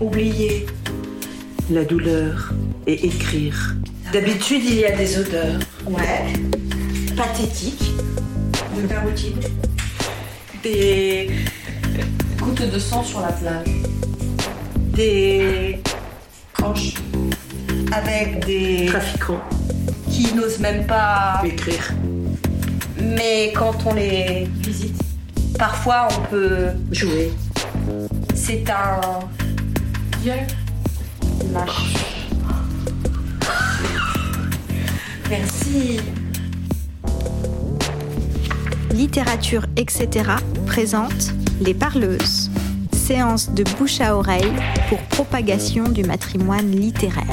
[0.00, 0.66] oublier
[1.70, 2.52] la douleur
[2.86, 3.76] et écrire.
[4.12, 5.58] D'habitude, il y a des odeurs.
[5.86, 6.32] Ouais.
[7.16, 7.92] Pathétique.
[8.76, 9.44] De carotide.
[10.62, 11.30] Des.
[12.38, 13.66] Gouttes de sang sur la plage.
[14.94, 15.80] des.
[16.54, 16.94] Croche.
[17.92, 18.86] avec des.
[18.86, 19.42] trafiquants.
[20.10, 21.42] Qui n'osent même pas.
[21.44, 21.92] Écrire.
[23.00, 25.00] Mais quand on les visite,
[25.58, 26.68] parfois on peut.
[26.92, 27.30] Jouer.
[28.34, 29.20] C'est un.
[30.20, 30.38] Viol.
[31.52, 31.94] Lâche.
[35.30, 36.00] Merci.
[38.92, 40.08] Littérature, etc.
[40.66, 42.50] présente Les Parleuses.
[42.92, 44.52] Séance de bouche à oreille
[44.88, 47.24] pour propagation du matrimoine littéraire.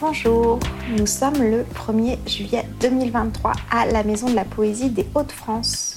[0.00, 0.58] Bonjour,
[0.98, 5.91] nous sommes le 1er juillet 2023 à la Maison de la Poésie des Hauts-de-France,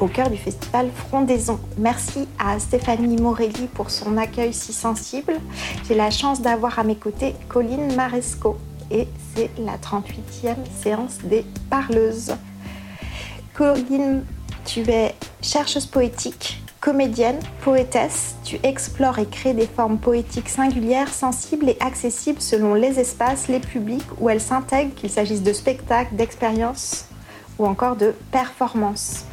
[0.00, 1.60] au cœur du festival Frondaison.
[1.78, 5.34] Merci à Stéphanie Morelli pour son accueil si sensible.
[5.86, 8.56] J'ai la chance d'avoir à mes côtés Colline Maresco
[8.90, 12.34] et c'est la 38e séance des Parleuses.
[13.54, 14.24] Colline,
[14.64, 18.36] tu es chercheuse poétique, comédienne, poétesse.
[18.44, 23.60] Tu explores et crées des formes poétiques singulières, sensibles et accessibles selon les espaces, les
[23.60, 27.06] publics où elles s'intègrent, qu'il s'agisse de spectacles, d'expériences
[27.58, 29.24] ou encore de performances.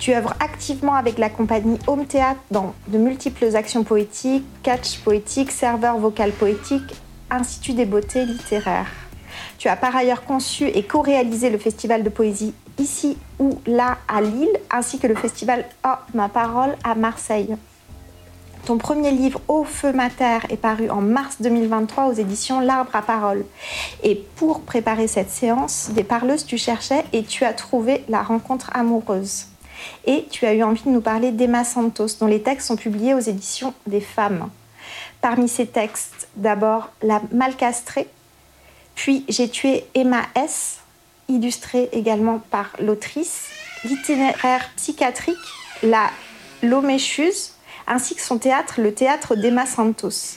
[0.00, 5.50] Tu œuvres activement avec la compagnie Home Théâtre dans de multiples actions poétiques, catch poétique,
[5.50, 6.94] serveur vocal poétique,
[7.30, 8.90] Institut des beautés littéraires.
[9.58, 14.22] Tu as par ailleurs conçu et co-réalisé le festival de poésie ici ou là à
[14.22, 17.54] Lille, ainsi que le festival Oh ma parole à Marseille.
[18.64, 23.02] Ton premier livre Au feu mater est paru en mars 2023 aux éditions L'Arbre à
[23.02, 23.44] parole.
[24.02, 28.70] Et pour préparer cette séance des parleuses, tu cherchais et tu as trouvé la rencontre
[28.72, 29.49] amoureuse.
[30.06, 33.14] Et tu as eu envie de nous parler d'Emma Santos, dont les textes sont publiés
[33.14, 34.50] aux éditions des femmes.
[35.20, 38.08] Parmi ces textes, d'abord La Malcastrée,
[38.94, 40.80] puis J'ai tué Emma S,
[41.28, 43.48] illustrée également par l'autrice,
[43.84, 45.38] l'itinéraire psychiatrique
[45.82, 46.10] La
[46.62, 47.52] Loméchuse,
[47.86, 50.36] ainsi que son théâtre, le théâtre d'Emma Santos,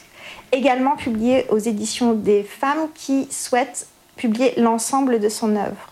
[0.53, 5.91] également publié aux éditions des femmes qui souhaitent publier l'ensemble de son œuvre.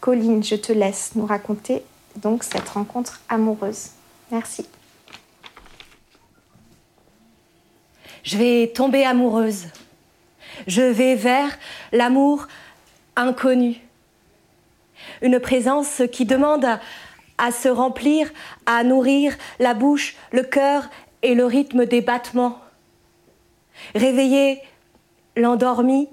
[0.00, 1.82] Colline, je te laisse nous raconter
[2.16, 3.90] donc cette rencontre amoureuse.
[4.30, 4.66] Merci.
[8.22, 9.66] Je vais tomber amoureuse.
[10.66, 11.50] Je vais vers
[11.92, 12.48] l'amour
[13.16, 13.80] inconnu.
[15.20, 16.66] Une présence qui demande
[17.36, 18.32] à, se remplir,
[18.64, 20.88] à nourrir la bouche, le cœur
[21.22, 22.58] et le rythme des battements.
[23.94, 24.62] Réveiller
[25.36, 26.08] l'endormi,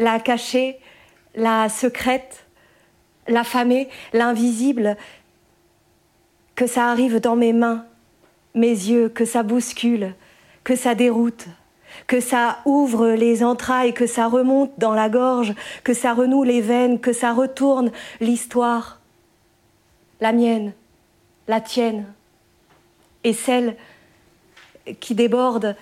[0.00, 0.80] la cachée,
[1.34, 2.47] la secrète,
[3.28, 4.96] l'affamée, l'invisible,
[6.54, 7.84] que ça arrive dans mes mains,
[8.54, 10.14] mes yeux, que ça bouscule,
[10.64, 11.46] que ça déroute,
[12.06, 16.60] que ça ouvre les entrailles, que ça remonte dans la gorge, que ça renoue les
[16.60, 19.00] veines, que ça retourne l'histoire,
[20.20, 20.72] la mienne,
[21.46, 22.06] la tienne,
[23.24, 23.76] et celle
[25.00, 25.76] qui déborde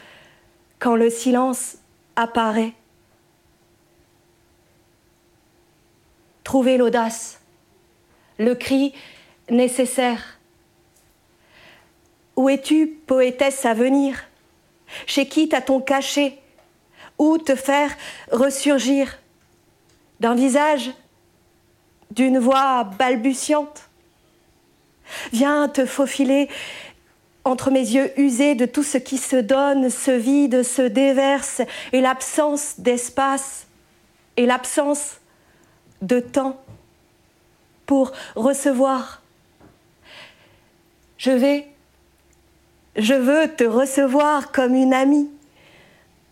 [0.79, 1.79] quand le silence
[2.17, 2.73] apparaît.
[6.47, 7.41] Trouver l'audace,
[8.39, 8.95] le cri
[9.51, 10.39] nécessaire.
[12.37, 14.23] Où es-tu, poétesse à venir?
[15.07, 16.39] Chez qui t'a-t-on caché
[17.19, 17.91] Où te faire
[18.31, 19.19] ressurgir?
[20.21, 20.93] D'un visage
[22.13, 23.89] D'une voix balbutiante?
[25.33, 26.49] Viens te faufiler
[27.43, 32.01] entre mes yeux usés de tout ce qui se donne, se vide, se déverse, et
[32.01, 33.67] l'absence d'espace,
[34.37, 35.17] et l'absence
[36.03, 36.61] de temps
[37.87, 39.23] pour recevoir.
[41.19, 41.69] Je vais
[42.97, 45.31] je veux te recevoir comme une amie,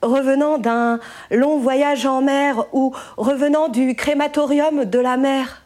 [0.02, 0.98] revenant d'un
[1.30, 5.62] long voyage en mer ou revenant du crématorium de la mer.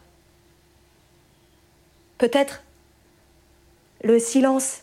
[2.17, 2.63] Peut-être
[4.03, 4.81] le silence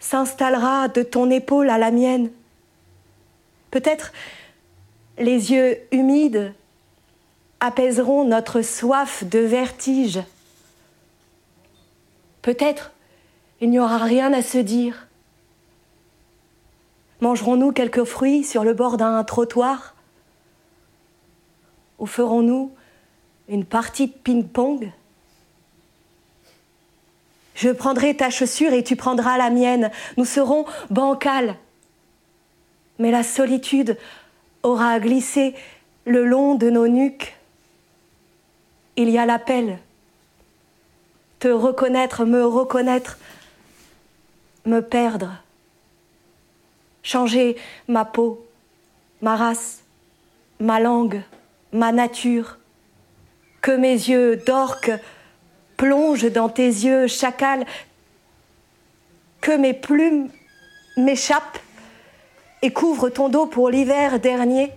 [0.00, 2.30] s'installera de ton épaule à la mienne.
[3.70, 4.12] Peut-être
[5.18, 6.52] les yeux humides
[7.60, 10.20] apaiseront notre soif de vertige.
[12.42, 12.92] Peut-être
[13.60, 15.08] il n'y aura rien à se dire.
[17.20, 19.94] Mangerons-nous quelques fruits sur le bord d'un trottoir?
[21.98, 22.72] Ou ferons-nous
[23.48, 24.92] une partie de ping-pong?
[27.56, 29.90] Je prendrai ta chaussure et tu prendras la mienne.
[30.16, 31.56] Nous serons bancales.
[33.00, 33.98] Mais la solitude
[34.62, 35.56] aura glissé
[36.04, 37.37] le long de nos nuques.
[38.98, 39.78] Il y a l'appel.
[41.38, 43.16] Te reconnaître, me reconnaître,
[44.64, 45.40] me perdre,
[47.04, 47.56] changer
[47.86, 48.44] ma peau,
[49.22, 49.84] ma race,
[50.58, 51.22] ma langue,
[51.70, 52.58] ma nature,
[53.60, 54.90] que mes yeux d'orque
[55.76, 57.66] plongent dans tes yeux, chacal,
[59.40, 60.28] que mes plumes
[60.96, 61.60] m'échappent
[62.62, 64.72] et couvrent ton dos pour l'hiver dernier,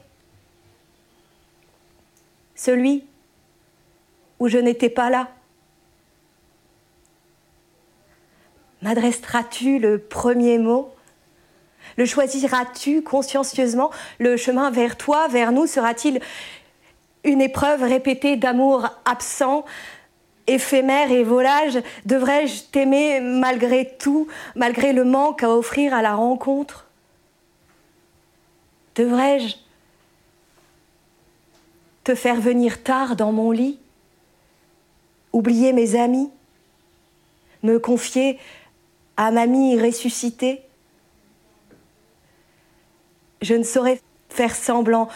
[2.53, 3.03] celui
[4.41, 5.27] où je n'étais pas là.
[8.81, 10.91] M'adresseras-tu le premier mot?
[11.95, 13.91] Le choisiras-tu consciencieusement?
[14.17, 16.21] Le chemin vers toi, vers nous, sera-t-il
[17.23, 19.63] une épreuve répétée d'amour absent,
[20.47, 21.77] éphémère et volage?
[22.07, 26.87] Devrais-je t'aimer malgré tout, malgré le manque à offrir à la rencontre?
[28.95, 29.57] Devrais-je
[32.03, 33.77] te faire venir tard dans mon lit?
[35.33, 36.29] Oublier mes amis
[37.63, 38.39] Me confier
[39.17, 40.61] à mamie ressuscitée
[43.41, 43.99] Je ne saurais
[44.29, 45.09] faire semblant.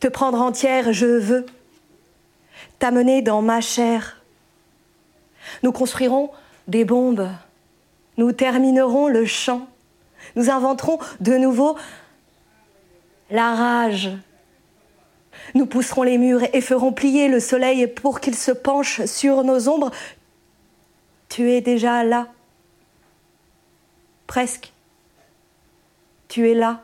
[0.00, 1.46] Te prendre entière, je veux.
[2.78, 4.22] T'amener dans ma chair.
[5.62, 6.30] Nous construirons
[6.68, 7.28] des bombes.
[8.16, 9.66] Nous terminerons le chant.
[10.36, 11.76] Nous inventerons de nouveau
[13.30, 14.10] la rage.
[15.54, 19.68] Nous pousserons les murs et ferons plier le soleil pour qu'il se penche sur nos
[19.68, 19.90] ombres.
[21.28, 22.28] Tu es déjà là.
[24.26, 24.72] Presque.
[26.28, 26.82] Tu es là.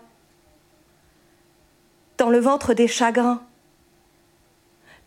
[2.18, 3.42] Dans le ventre des chagrins.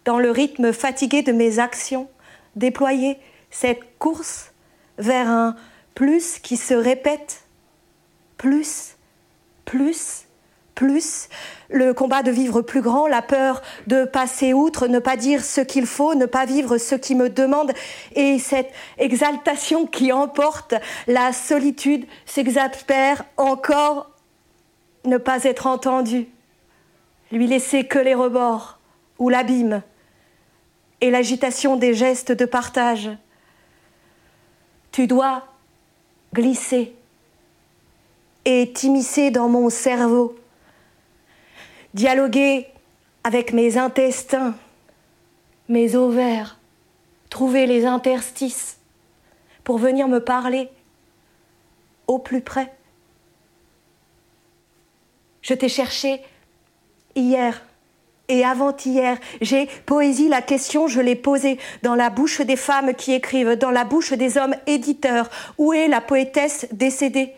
[0.06, 2.10] Dans le rythme fatigué de mes actions.
[2.56, 3.20] Déployer
[3.52, 4.52] cette course
[4.98, 5.56] vers un
[5.94, 7.44] plus qui se répète.
[8.38, 8.96] Plus,
[9.66, 10.26] plus,
[10.76, 11.30] plus,
[11.70, 15.62] le combat de vivre plus grand, la peur de passer outre, ne pas dire ce
[15.62, 17.72] qu'il faut, ne pas vivre ce qui me demande,
[18.16, 20.74] et cette exaltation qui emporte
[21.08, 24.10] la solitude s'exaspère encore.
[25.06, 26.28] Ne pas être entendu,
[27.32, 28.80] lui laisser que les rebords
[29.18, 29.82] ou l'abîme
[31.00, 33.10] et l'agitation des gestes de partage.
[34.92, 35.48] Tu dois
[36.34, 36.94] glisser
[38.46, 40.36] et t'immiscer dans mon cerveau
[41.94, 42.68] dialoguer
[43.24, 44.56] avec mes intestins,
[45.70, 46.60] mes ovaires,
[47.30, 48.78] trouver les interstices
[49.64, 50.70] pour venir me parler
[52.08, 52.74] au plus près.
[55.42, 56.22] Je t'ai cherché
[57.16, 57.64] hier
[58.28, 59.18] et avant-hier.
[59.42, 63.72] J'ai poésie la question, je l'ai posée dans la bouche des femmes qui écrivent, dans
[63.72, 65.30] la bouche des hommes éditeurs.
[65.58, 67.34] Où est la poétesse décédée?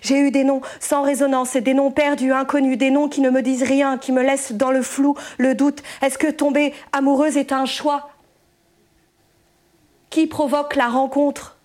[0.00, 3.42] J'ai eu des noms sans résonance, des noms perdus, inconnus, des noms qui ne me
[3.42, 5.82] disent rien, qui me laissent dans le flou, le doute.
[6.00, 8.10] Est-ce que tomber amoureuse est un choix
[10.10, 11.58] Qui provoque la rencontre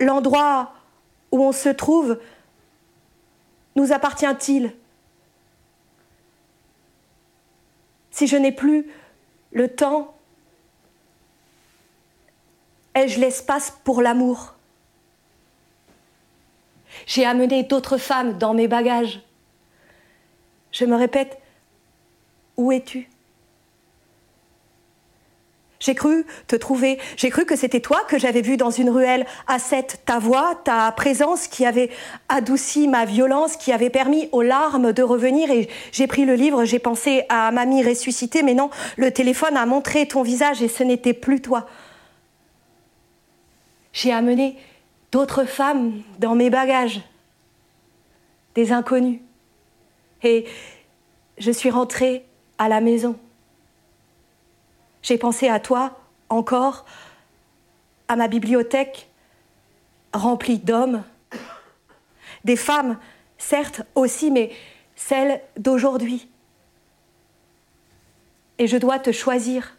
[0.00, 0.74] L'endroit
[1.32, 2.18] où on se trouve
[3.74, 4.74] nous appartient-il?
[8.10, 8.90] Si je n'ai plus
[9.52, 10.14] le temps,
[12.94, 14.57] ai-je l'espace pour l'amour?
[17.08, 19.20] J'ai amené d'autres femmes dans mes bagages.
[20.70, 21.38] Je me répète,
[22.56, 23.08] où es-tu?
[25.80, 29.24] J'ai cru te trouver, j'ai cru que c'était toi que j'avais vu dans une ruelle
[29.46, 31.88] à cette ta voix, ta présence qui avait
[32.28, 36.64] adouci ma violence, qui avait permis aux larmes de revenir et j'ai pris le livre,
[36.64, 40.82] j'ai pensé à mamie ressuscitée, mais non, le téléphone a montré ton visage et ce
[40.82, 41.68] n'était plus toi.
[43.92, 44.58] J'ai amené
[45.12, 47.00] d'autres femmes dans mes bagages,
[48.54, 49.20] des inconnus.
[50.22, 50.46] Et
[51.38, 52.26] je suis rentrée
[52.58, 53.18] à la maison.
[55.02, 55.98] J'ai pensé à toi
[56.28, 56.84] encore,
[58.08, 59.08] à ma bibliothèque
[60.12, 61.04] remplie d'hommes,
[62.44, 62.98] des femmes,
[63.36, 64.50] certes aussi, mais
[64.96, 66.28] celles d'aujourd'hui.
[68.58, 69.76] Et je dois te choisir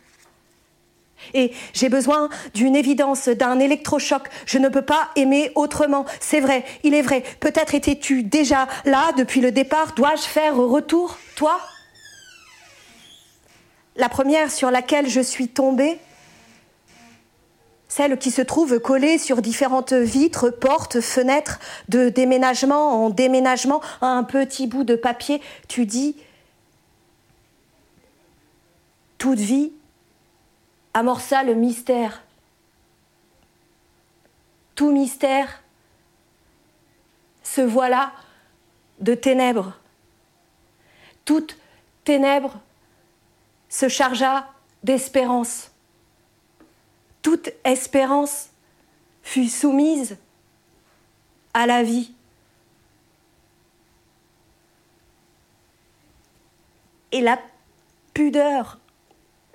[1.34, 4.24] et j'ai besoin d'une évidence, d'un électrochoc.
[4.46, 6.06] Je ne peux pas aimer autrement.
[6.20, 7.24] C'est vrai, il est vrai.
[7.40, 9.94] Peut-être étais-tu déjà là depuis le départ.
[9.96, 11.60] Dois-je faire retour, toi?
[13.96, 16.00] La première sur laquelle je suis tombée,
[17.90, 21.60] celle qui se trouve collée sur différentes vitres, portes, fenêtres,
[21.90, 26.16] de déménagement en déménagement, un petit bout de papier, tu dis,
[29.18, 29.74] toute vie
[31.00, 32.22] amorça le mystère.
[34.76, 35.64] Tout mystère
[37.42, 38.12] se voilà
[39.00, 39.80] de ténèbres.
[41.24, 41.58] Toute
[42.04, 42.60] ténèbre
[43.70, 44.50] se chargea
[44.84, 45.72] d'espérance.
[47.22, 48.50] Toute espérance
[49.24, 50.18] fut soumise
[51.54, 52.14] à la vie.
[57.14, 57.40] Et la
[58.14, 58.80] pudeur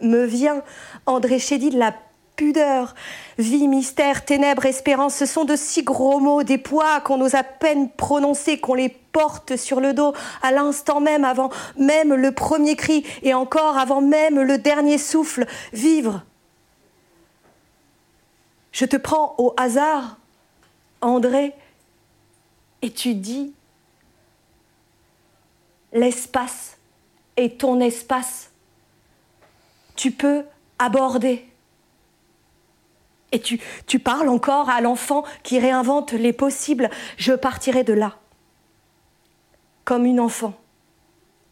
[0.05, 0.63] me vient,
[1.07, 1.95] André Chédid, la
[2.37, 2.95] pudeur,
[3.39, 7.43] vie, mystère, ténèbres, espérance, ce sont de si gros mots, des poids qu'on ose à
[7.43, 12.77] peine prononcer, qu'on les porte sur le dos à l'instant même, avant même le premier
[12.77, 15.47] cri et encore avant même le dernier souffle.
[15.73, 16.23] Vivre.
[18.73, 20.17] Je te prends au hasard,
[21.01, 21.53] André,
[22.83, 23.55] et tu dis,
[25.93, 26.77] l'espace
[27.37, 28.51] est ton espace.
[29.97, 30.45] Tu peux
[30.79, 31.47] aborder.
[33.33, 36.89] Et tu, parles encore à l'enfant qui réinvente les possibles.
[37.17, 38.17] Je partirai de là,
[39.85, 40.55] comme une enfant,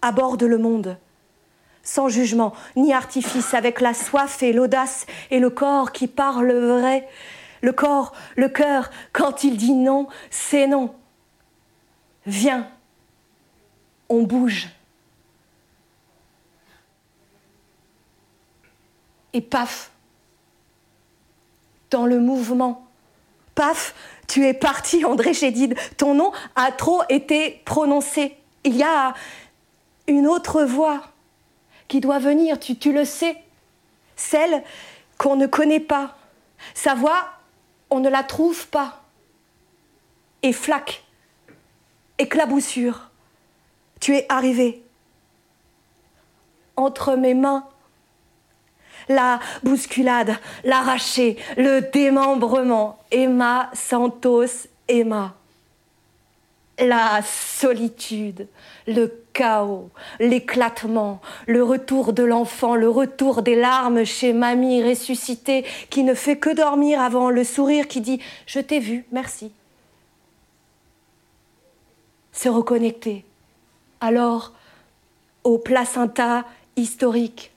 [0.00, 0.96] aborde le monde,
[1.82, 7.08] sans jugement ni artifice, avec la soif et l'audace et le corps qui parle vrai.
[7.62, 10.94] Le corps, le cœur, quand il dit non, c'est non.
[12.26, 12.68] Viens,
[14.08, 14.68] on bouge.
[19.32, 19.90] Et paf,
[21.90, 22.86] dans le mouvement.
[23.54, 23.94] Paf,
[24.26, 25.76] tu es parti, André Chédid.
[25.96, 28.36] Ton nom a trop été prononcé.
[28.64, 29.14] Il y a
[30.06, 31.02] une autre voix
[31.88, 33.36] qui doit venir, tu, le sais.
[34.16, 34.62] Celle
[35.18, 36.16] qu'on ne connaît pas.
[36.74, 37.28] Sa voix,
[37.90, 39.02] on ne la trouve pas.
[40.42, 41.04] Et flaque,
[42.18, 43.10] éclaboussure,
[44.00, 44.82] tu es arrivé.
[46.76, 47.68] Entre mes mains,
[49.08, 52.98] la bousculade, l'arraché, le démembrement.
[53.10, 55.34] Emma Santos, Emma.
[56.78, 58.48] La solitude,
[58.86, 66.02] le chaos, l'éclatement, le retour de l'enfant, le retour des larmes chez mamie ressuscitée qui
[66.02, 68.16] ne fait que dormir avant le sourire qui dit⁇
[68.46, 69.46] Je t'ai vu, merci⁇
[72.32, 73.24] Se reconnecter.
[74.00, 74.52] Alors,
[75.44, 76.44] au placenta
[76.76, 77.51] historique,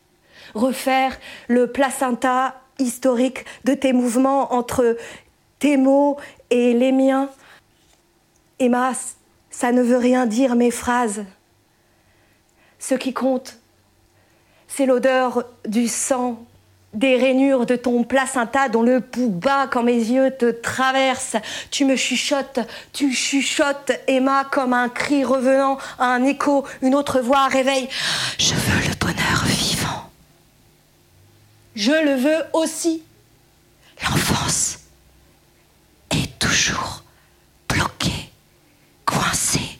[0.56, 4.98] refaire le placenta historique de tes mouvements entre
[5.60, 6.18] tes mots
[6.50, 7.30] et les miens.
[8.60, 8.94] Emma,
[9.50, 11.24] ça ne veut rien dire mes phrases.
[12.80, 13.58] Ce qui compte,
[14.68, 16.44] c'est l'odeur du sang,
[16.94, 21.36] des rainures de ton placenta dont le pouls bat quand mes yeux te traversent.
[21.72, 22.60] Tu me chuchotes,
[22.94, 27.90] tu chuchotes, Emma, comme un cri revenant, un écho, une autre voix réveille
[28.40, 30.10] veux le bonheur vivant
[31.76, 33.04] je le veux aussi.
[34.04, 34.80] L'enfance
[36.12, 37.04] est toujours
[37.70, 38.30] bloquée,
[39.06, 39.80] coincée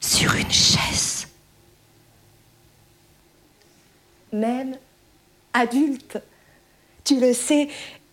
[0.00, 1.28] sur une chaise.
[4.32, 4.76] Même
[5.52, 6.18] adulte,
[7.04, 7.68] tu le sais,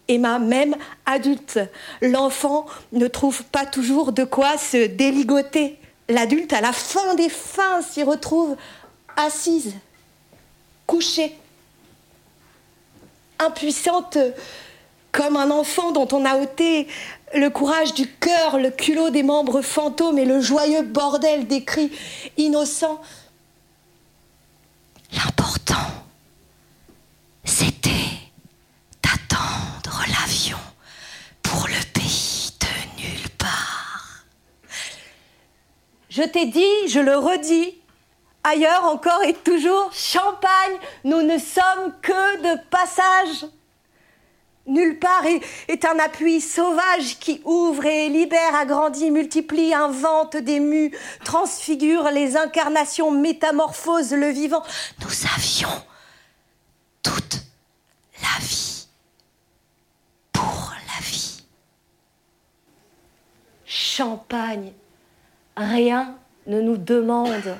[0.07, 0.75] Emma, même
[1.05, 1.59] adulte,
[2.01, 5.77] l'enfant ne trouve pas toujours de quoi se déligoter.
[6.09, 8.57] L'adulte, à la fin des fins, s'y retrouve
[9.15, 9.75] assise,
[10.87, 11.37] couchée
[13.39, 14.17] impuissante
[15.11, 16.87] comme un enfant dont on a ôté
[17.33, 21.91] le courage du cœur, le culot des membres fantômes et le joyeux bordel des cris
[22.37, 23.01] innocents.
[25.13, 25.75] L'important,
[27.43, 27.89] c'était
[29.03, 30.57] d'attendre l'avion
[31.41, 34.23] pour le pays de nulle part.
[36.09, 37.75] Je t'ai dit, je le redis,
[38.43, 43.47] ailleurs encore et toujours, Champagne, nous ne sommes que de passage.
[44.69, 45.23] Nulle part
[45.67, 53.09] est, un appui sauvage qui ouvre et libère, agrandit, multiplie, invente, démue, transfigure les incarnations,
[53.09, 54.61] métamorphose le vivant.
[55.01, 55.83] Nous avions
[57.01, 57.41] toute
[58.21, 58.87] la vie
[60.31, 61.43] pour la vie.
[63.65, 64.71] Champagne,
[65.57, 66.15] rien
[66.45, 67.57] ne nous demande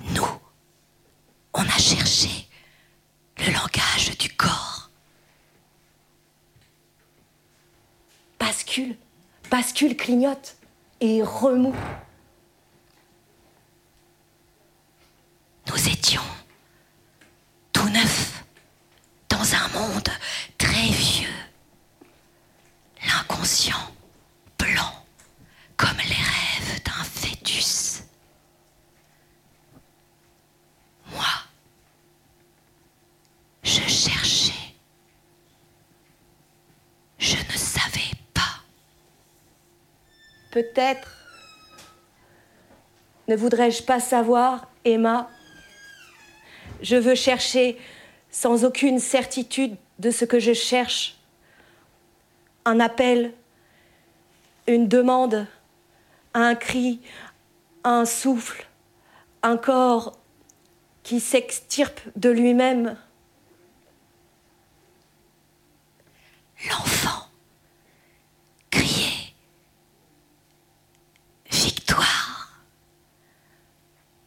[0.00, 0.26] Nous,
[1.94, 2.48] cherché
[3.38, 4.90] le langage du corps.
[8.38, 8.96] Bascule,
[9.50, 10.56] bascule, clignote
[11.00, 11.72] et remue.
[15.68, 16.22] Nous étions
[17.72, 18.44] tout neufs
[19.28, 20.08] dans un monde
[20.58, 21.28] très vieux.
[23.06, 23.92] L'inconscient,
[24.58, 25.04] blanc,
[25.76, 28.02] comme les rêves d'un fœtus.
[31.12, 31.24] Moi,
[33.62, 34.52] je cherchais.
[37.18, 38.62] Je ne savais pas.
[40.54, 41.08] Peut-être
[43.26, 45.28] ne voudrais-je pas savoir, Emma,
[46.80, 47.76] Je veux chercher
[48.30, 51.16] sans aucune certitude de ce que je cherche.
[52.64, 53.32] Un appel,
[54.68, 55.48] une demande,
[56.34, 57.00] un cri,
[57.82, 58.68] un souffle,
[59.42, 60.16] un corps
[61.02, 62.96] qui s'extirpe de lui-même.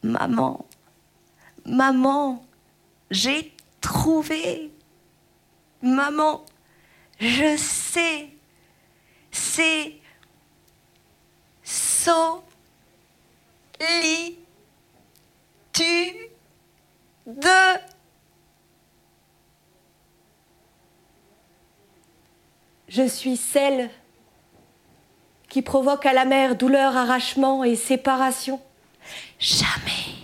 [0.03, 0.65] Maman,
[1.65, 2.45] maman,
[3.09, 4.71] j'ai trouvé.
[5.81, 6.43] Maman,
[7.19, 8.29] je sais,
[9.31, 9.93] c'est
[12.07, 12.37] solitude.
[17.25, 17.79] De
[22.87, 23.89] Je suis celle
[25.49, 28.61] qui provoque à la mère douleur, arrachement et séparation.
[29.39, 30.15] Jamais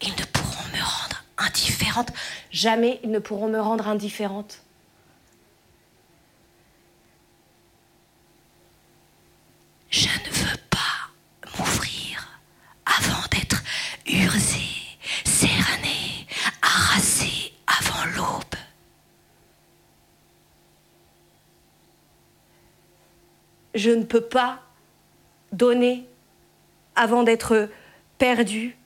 [0.00, 2.12] ils ne pourront me rendre indifférente.
[2.50, 4.62] Jamais ils ne pourront me rendre indifférente.
[9.90, 12.40] Je ne veux pas m'ouvrir
[12.86, 13.62] avant d'être
[14.06, 16.26] usée, cernée,
[16.62, 18.58] harassée avant l'aube.
[23.74, 24.62] Je ne peux pas
[25.52, 26.08] donner
[26.96, 27.68] avant d'être
[28.18, 28.76] perdue,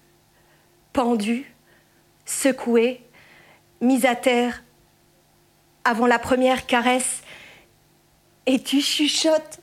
[0.92, 1.52] pendue,
[2.24, 3.04] secouée,
[3.80, 4.62] mise à terre
[5.84, 7.22] avant la première caresse.
[8.46, 9.60] Et tu chuchotes.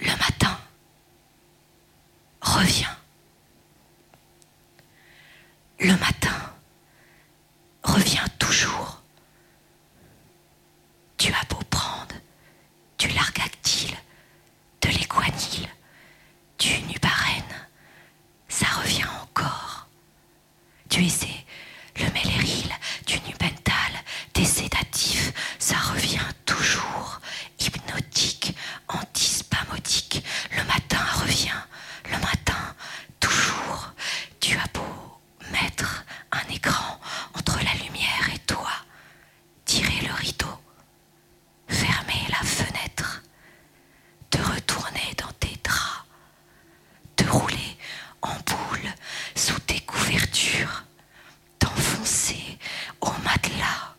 [0.00, 0.58] Le matin
[2.40, 2.86] revient.
[5.78, 6.54] Le matin
[7.82, 9.02] revient toujours.
[11.18, 12.14] Tu as beau prendre
[12.98, 13.96] du largactyle,
[14.82, 15.68] de l'équanil,
[16.58, 17.42] du nubarène,
[18.48, 19.88] ça revient encore.
[20.88, 21.44] Tu essaies
[21.96, 22.70] le méléril,
[23.06, 23.92] du nubental,
[24.34, 27.20] des sédatifs, ça revient toujours.
[27.60, 28.54] Hypnotique,
[28.88, 30.24] antispasmodique,
[30.56, 31.60] le matin revient,
[32.10, 32.74] le matin
[33.20, 33.92] toujours.
[34.40, 34.82] Tu as beau
[35.52, 36.98] mettre un écran
[37.34, 38.70] entre la lumière et toi,
[39.64, 40.60] tirer le rideau,
[41.68, 43.22] fermer la fenêtre,
[44.30, 46.04] te retourner dans tes draps,
[47.16, 47.78] te rouler
[48.22, 48.92] en boule
[49.34, 50.84] sous tes couvertures,
[51.58, 52.58] t'enfoncer
[53.00, 53.94] au matelas,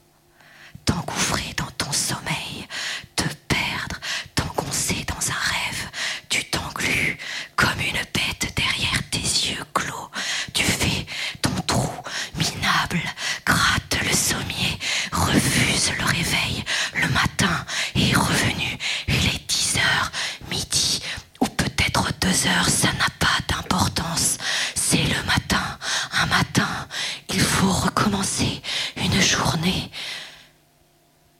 [0.86, 2.68] t'engouffrer dans ton sommeil,
[3.16, 4.00] te perdre,
[4.36, 5.90] t'engoncer dans un rêve,
[6.30, 7.18] tu t'englues
[7.56, 10.10] comme une bête derrière tes yeux clos,
[10.54, 11.06] tu fais
[11.42, 11.92] ton trou
[12.38, 13.02] minable,
[13.46, 14.78] gratte le sommier,
[15.12, 16.64] refuse le réveil,
[16.96, 20.12] le matin est revenu, il est 10 heures,
[20.50, 21.02] midi
[21.42, 24.38] ou peut-être 2 heures, ça n'a pas d'importance,
[24.76, 25.78] c'est le matin,
[26.14, 26.88] un matin,
[27.30, 28.62] il faut recommencer
[28.98, 29.92] une journée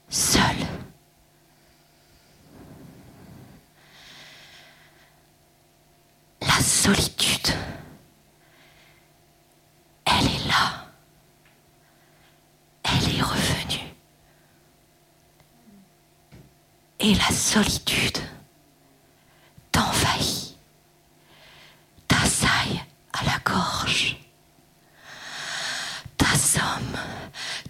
[0.08, 0.66] seule.
[6.42, 7.54] La solitude,
[10.04, 10.86] elle est là.
[12.84, 13.94] Elle est revenue.
[17.08, 18.18] Et la solitude
[19.70, 20.58] t'envahit,
[22.08, 24.16] t'assaille à la gorge,
[26.16, 26.98] t'assomme,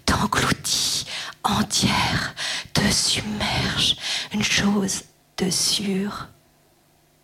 [0.07, 1.05] t'engloutit
[1.43, 2.33] entière,
[2.73, 3.97] te submerge,
[4.33, 5.03] une chose
[5.37, 6.29] de sûre,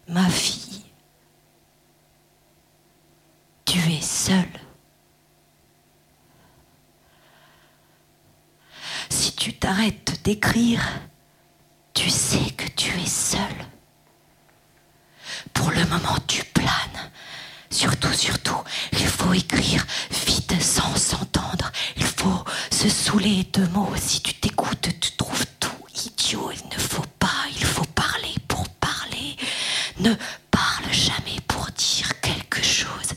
[0.08, 0.86] ma fille,
[3.66, 4.60] tu es seule.
[9.10, 10.88] Si tu t'arrêtes d'écrire,
[13.14, 13.66] seule.
[15.54, 17.12] Pour le moment, tu planes.
[17.70, 19.86] Surtout, surtout, il faut écrire
[20.26, 21.72] vite sans s'entendre.
[21.98, 23.94] Il faut se saouler de mots.
[23.96, 26.52] Si tu t'écoutes, tu trouves tout idiot.
[26.52, 29.36] Il ne faut pas, il faut parler pour parler.
[30.00, 30.14] Ne
[30.52, 33.14] parle jamais pour dire quelque chose.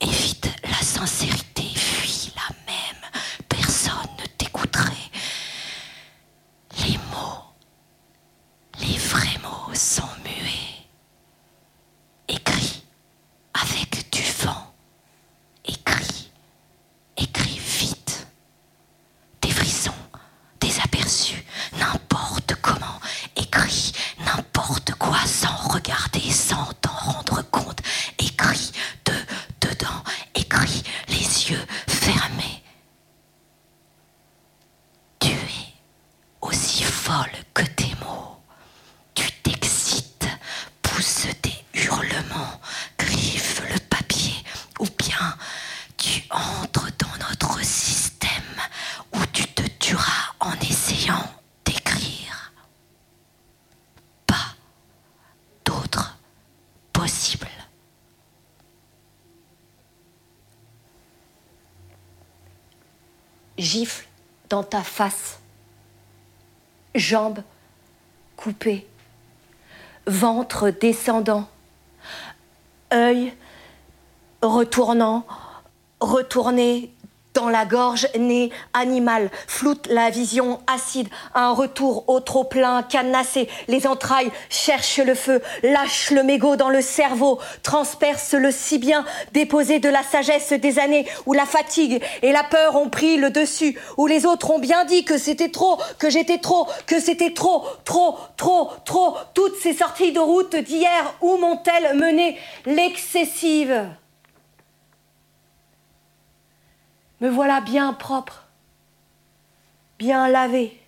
[0.00, 3.10] Évite la sincérité, fuis la même.
[3.48, 5.10] Personne ne t'écouterait.
[6.78, 7.44] Les mots,
[8.80, 10.86] les vrais mots sont muets.
[12.28, 12.84] Écris
[13.54, 14.74] avec du vent.
[15.64, 16.30] Écris,
[17.16, 18.26] écris vite.
[19.42, 19.92] Des frissons,
[20.60, 21.44] des aperçus,
[21.78, 23.00] n'importe comment.
[23.36, 23.92] Écris
[24.24, 27.80] n'importe quoi sans regarder, sans t'en rendre compte.
[28.18, 28.72] Écris
[29.04, 29.14] de
[29.60, 30.02] dedans,
[30.34, 32.62] écris les yeux fermés.
[35.20, 35.74] Tu es
[36.40, 38.38] aussi folle que tes mots.
[39.14, 40.28] Tu t'excites,
[40.82, 42.60] pousse tes hurlements,
[42.98, 44.34] griffe le papier
[44.80, 44.86] ou
[56.92, 57.48] possible.
[63.58, 64.06] Gifle
[64.62, 65.38] ta face,
[66.94, 67.42] jambes
[68.36, 68.86] coupées,
[70.06, 71.48] ventre descendant,
[72.92, 73.32] œil
[74.42, 75.26] retournant,
[76.00, 76.92] retourné
[77.36, 83.86] dans la gorge, nez animal, floute la vision acide, un retour au trop-plein, canassé, les
[83.86, 89.80] entrailles cherchent le feu, lâche le mégot dans le cerveau, transperce le si bien, déposé
[89.80, 93.78] de la sagesse des années où la fatigue et la peur ont pris le dessus,
[93.98, 97.64] où les autres ont bien dit que c'était trop, que j'étais trop, que c'était trop,
[97.84, 103.86] trop, trop, trop, toutes ces sorties de route d'hier, où m'ont-elles mené l'excessive?
[107.20, 108.46] Me voilà bien propre,
[109.98, 110.78] bien lavé,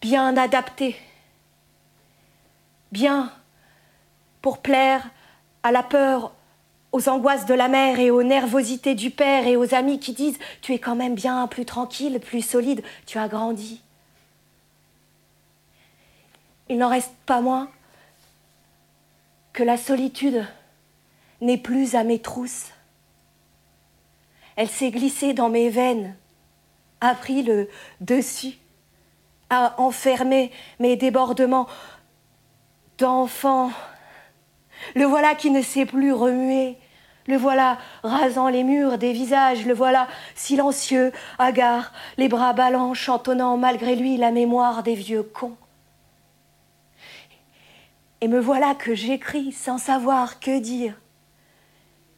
[0.00, 0.96] bien adapté,
[2.90, 3.32] bien
[4.40, 5.08] pour plaire
[5.62, 6.32] à la peur,
[6.92, 10.38] aux angoisses de la mère et aux nervosités du père et aux amis qui disent
[10.60, 13.80] Tu es quand même bien plus tranquille, plus solide, tu as grandi.
[16.68, 17.70] Il n'en reste pas moins
[19.52, 20.46] que la solitude
[21.40, 22.70] n'est plus à mes trousses
[24.56, 26.16] elle s'est glissée dans mes veines,
[27.00, 27.68] a pris le
[28.00, 28.58] dessus,
[29.50, 31.66] a enfermé mes débordements
[32.98, 33.70] d'enfant.
[34.94, 36.78] Le voilà qui ne sait plus remuer.
[37.26, 43.56] Le voilà rasant les murs des visages, le voilà silencieux, hagard, les bras ballants, chantonnant
[43.56, 45.56] malgré lui la mémoire des vieux cons.
[48.20, 50.94] Et me voilà que j'écris sans savoir que dire,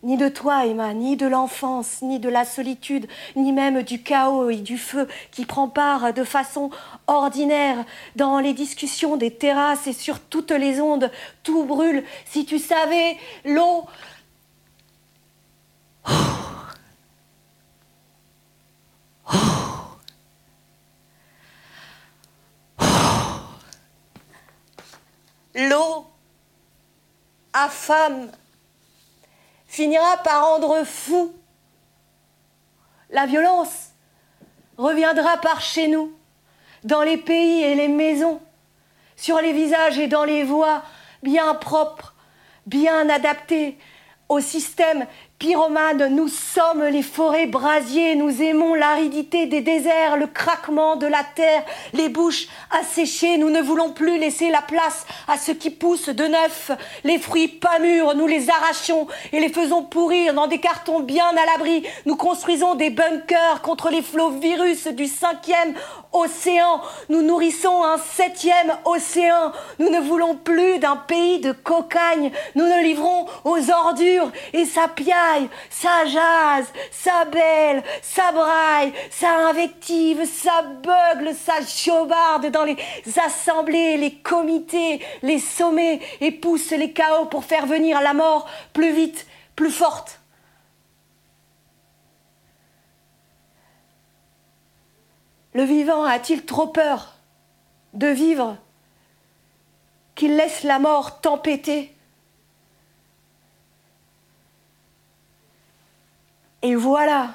[0.04, 4.50] ni de toi, Emma, ni de l'enfance, ni de la solitude, ni même du chaos
[4.50, 6.70] et du feu qui prend part de façon
[7.06, 11.10] ordinaire dans les discussions des terrasses et sur toutes les ondes.
[11.42, 12.04] Tout brûle.
[12.26, 13.86] Si tu savais, l'eau...
[25.56, 26.06] L'eau
[27.52, 28.28] affame
[29.74, 31.34] finira par rendre fou.
[33.10, 33.90] La violence
[34.76, 36.12] reviendra par chez nous,
[36.84, 38.40] dans les pays et les maisons,
[39.16, 40.84] sur les visages et dans les voix,
[41.24, 42.14] bien propres,
[42.66, 43.76] bien adaptées
[44.28, 45.06] au système
[46.10, 51.62] Nous sommes les forêts brasiers, nous aimons l'aridité des déserts, le craquement de la terre,
[51.92, 56.24] les bouches asséchées, nous ne voulons plus laisser la place à ce qui pousse de
[56.24, 56.70] neuf.
[57.04, 61.28] Les fruits pas mûrs, nous les arrachons et les faisons pourrir dans des cartons bien
[61.28, 61.84] à l'abri.
[62.06, 65.74] Nous construisons des bunkers contre les flots virus du cinquième
[66.14, 66.80] océan.
[67.10, 69.52] Nous nourrissons un septième océan.
[69.78, 72.30] Nous ne voulons plus d'un pays de cocagne.
[72.54, 79.48] Nous ne livrons aux ordures et sa piaille, sa jase, sa belle, sa braille, sa
[79.48, 82.76] invective, sa beugle, sa chaubarde dans les
[83.22, 88.92] assemblées, les comités, les sommets et pousse les chaos pour faire venir la mort plus
[88.92, 90.20] vite, plus forte.
[95.54, 97.14] Le vivant a-t-il trop peur
[97.92, 98.56] de vivre
[100.16, 101.96] qu'il laisse la mort tempêter
[106.62, 107.34] Et voilà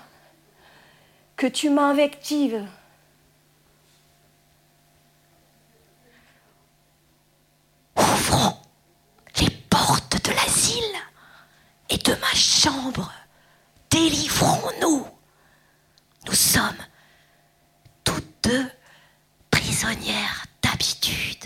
[1.38, 2.66] que tu m'invectives.
[7.96, 8.58] Ouvrons
[9.40, 10.84] les portes de l'asile
[11.90, 13.14] et de ma chambre.
[13.92, 15.06] Délivrons-nous.
[16.26, 16.84] Nous sommes
[18.50, 18.72] deux
[19.52, 21.46] prisonnières d'habitude.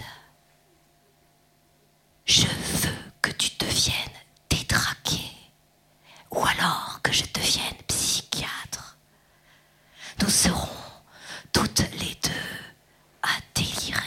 [2.25, 5.31] Je veux que tu deviennes détraquée,
[6.31, 8.97] ou alors que je devienne psychiatre.
[10.21, 10.69] Nous serons
[11.51, 12.49] toutes les deux
[13.21, 13.99] à délirer.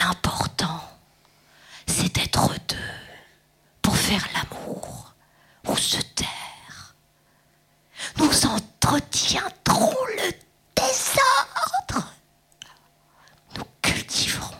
[0.00, 0.80] L'important,
[1.86, 2.94] c'est d'être deux
[3.82, 5.14] pour faire l'amour
[5.66, 6.94] ou se taire.
[8.16, 10.32] Nous entretiendrons le
[10.74, 12.12] désordre.
[13.56, 14.56] Nous cultiverons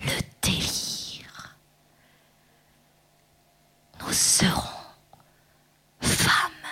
[0.00, 1.56] le délire.
[4.00, 4.62] Nous serons
[6.00, 6.68] femmes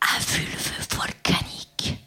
[0.00, 1.98] à vulve volcanique.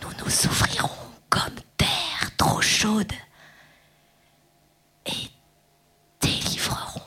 [0.00, 0.90] Nous nous ouvrirons
[1.30, 3.12] comme terre trop chaude
[5.06, 5.30] et
[6.20, 7.02] délivrerons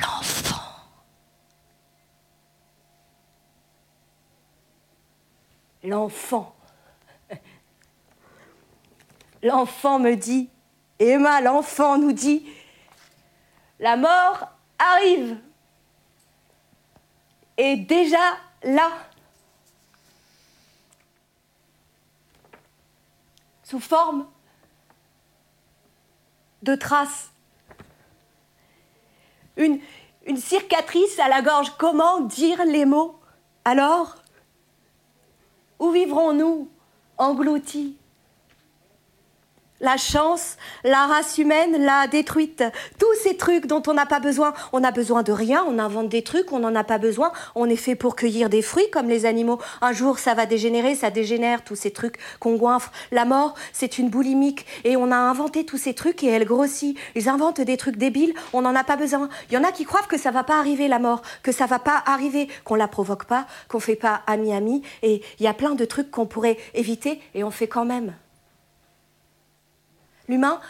[0.00, 0.60] l'enfant.
[5.94, 6.56] L'enfant.
[10.00, 10.50] Me dit
[10.98, 12.44] Emma, l'enfant, nous dit
[13.78, 15.38] La mort arrive.
[17.56, 18.18] Et déjà
[18.64, 18.90] là.
[23.62, 24.26] Sous forme
[26.62, 27.30] de traces.
[29.56, 29.78] Une,
[30.26, 31.72] une cicatrice à la gorge.
[31.78, 33.20] Comment dire les mots?
[33.64, 34.23] Alors,
[35.84, 36.68] où vivrons-nous
[37.18, 37.96] engloutis?
[39.84, 42.64] La chance, la race humaine l'a détruite.
[42.98, 44.54] Tous ces trucs dont on n'a pas besoin.
[44.72, 47.32] On a besoin de rien, on invente des trucs, on n'en a pas besoin.
[47.54, 49.60] On est fait pour cueillir des fruits comme les animaux.
[49.82, 52.92] Un jour, ça va dégénérer, ça dégénère, tous ces trucs qu'on goinfre.
[53.12, 54.64] La mort, c'est une boulimique.
[54.84, 56.96] Et on a inventé tous ces trucs et elle grossit.
[57.14, 59.28] Ils inventent des trucs débiles, on n'en a pas besoin.
[59.50, 61.66] Il y en a qui croient que ça va pas arriver, la mort, que ça
[61.66, 64.82] va pas arriver, qu'on la provoque pas, qu'on fait pas ami-ami.
[65.02, 68.14] Et il y a plein de trucs qu'on pourrait éviter et on fait quand même.
[70.28, 70.60] L'humain,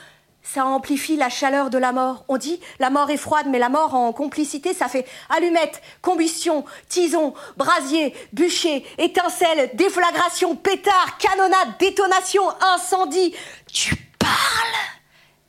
[0.45, 2.25] ça amplifie la chaleur de la mort.
[2.29, 6.65] On dit la mort est froide, mais la mort en complicité, ça fait allumette, combustion,
[6.89, 13.35] tison, brasier, bûcher, étincelle, déflagration, pétard, canonnade, détonation, incendie.
[13.73, 14.33] Tu parles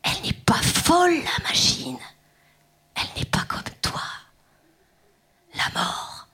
[0.04, 2.00] Elle n'est pas folle, la machine.
[2.96, 4.02] Elle n'est pas comme toi.
[5.56, 6.28] La mort,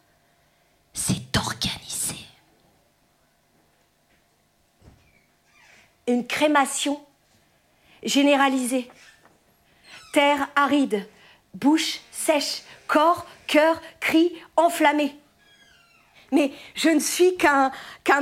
[0.93, 2.15] c'est organisé.
[6.07, 7.01] Une crémation
[8.03, 8.89] généralisé.
[10.13, 11.07] Terre aride,
[11.53, 15.15] bouche sèche, corps, cœur, cri enflammé.
[16.33, 17.71] Mais je ne suis qu'un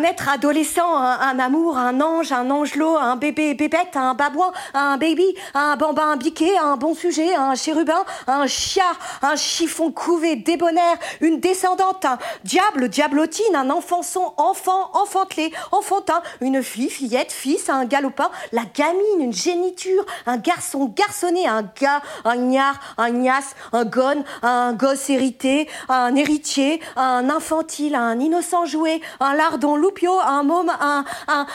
[0.04, 5.36] être adolescent, un, amour, un ange, un angelot, un bébé bébête, un babouin, un baby,
[5.54, 11.39] un bambin biqué, un bon sujet, un chérubin, un chiard, un chiffon couvé, débonnaire, une
[11.39, 18.32] descendante, un diable, diablotine, un enfançon, enfant, enfantelé, enfantin, une fille, fillette, fils, un galopin,
[18.52, 24.24] la gamine, une géniture, un garçon garçonné, un gars, un gnard, un gnasse, un gone,
[24.41, 30.72] un gosse hérité, un héritier, un infantile, un innocent jouet, un lardon loupio, un môme,
[30.80, 31.06] un,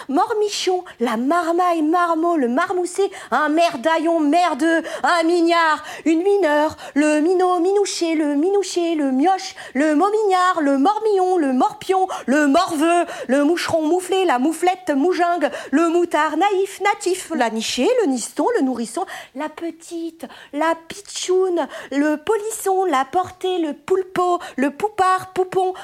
[0.09, 7.59] mormichon, la marmaille, marmot, le marmoussé, un merdaillon merdeux, un mignard, une mineure, le minot,
[7.61, 13.87] minouché, le minouché, le mioche, le momignard, le mormillon, le morpion, le morveux, le moucheron
[13.87, 19.49] mouflé, la mouflette moujingue, le moutard naïf, natif, la nichée, le niston, le nourrisson, la
[19.49, 25.75] petite, la pitchoune, le polisson, la portée, le poulpeau, le poupard, poupon,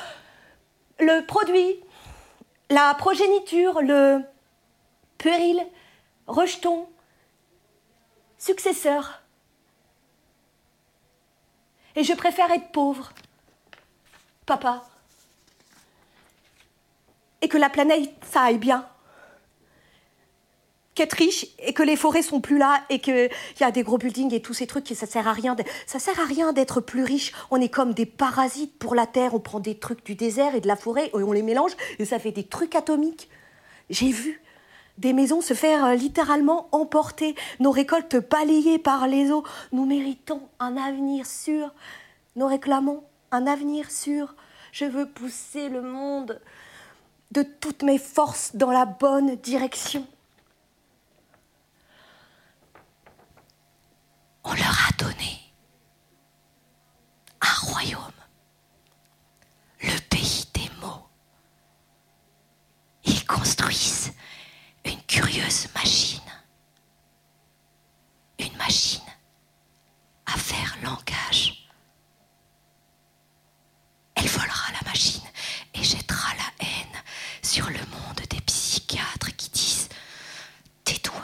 [1.00, 1.80] le produit,
[2.68, 4.22] la progéniture, le
[5.18, 5.64] puéril,
[6.26, 6.88] rejeton,
[8.38, 9.22] successeur.
[11.96, 13.12] Et je préfère être pauvre,
[14.46, 14.84] papa,
[17.42, 18.88] et que la planète, ça aille bien
[20.94, 23.98] qu'être riche et que les forêts sont plus là et qu'il y a des gros
[23.98, 25.56] buildings et tous ces trucs et ça sert à rien.
[25.86, 27.32] Ça sert à rien d'être plus riche.
[27.50, 29.34] On est comme des parasites pour la terre.
[29.34, 32.04] On prend des trucs du désert et de la forêt et on les mélange et
[32.04, 33.28] ça fait des trucs atomiques.
[33.88, 34.42] J'ai vu
[35.00, 39.44] des maisons se faire euh, littéralement emporter, nos récoltes balayées par les eaux.
[39.72, 41.72] Nous méritons un avenir sûr.
[42.36, 44.34] Nous réclamons un avenir sûr.
[44.72, 46.40] Je veux pousser le monde
[47.30, 50.06] de toutes mes forces dans la bonne direction.
[54.44, 55.40] On leur a donné
[57.40, 58.00] un royaume,
[59.82, 61.06] le pays des mots.
[63.04, 64.12] Ils construisent
[64.84, 66.20] une curieuse machine,
[68.38, 69.00] une machine
[70.26, 71.68] à faire langage.
[74.14, 75.26] Elle volera la machine
[75.74, 77.02] et jettera la haine
[77.42, 79.88] sur le monde des psychiatres qui disent
[80.84, 81.22] Tais-toi.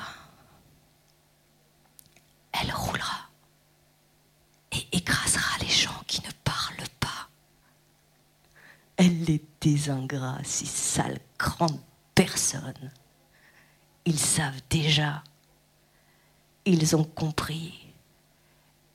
[2.53, 3.29] Elle roulera
[4.73, 7.29] et écrasera les gens qui ne parlent pas.
[8.97, 11.81] Elle les désingrats, ces sales grandes
[12.15, 12.93] personnes.
[14.05, 15.23] Ils savent déjà.
[16.65, 17.93] Ils ont compris.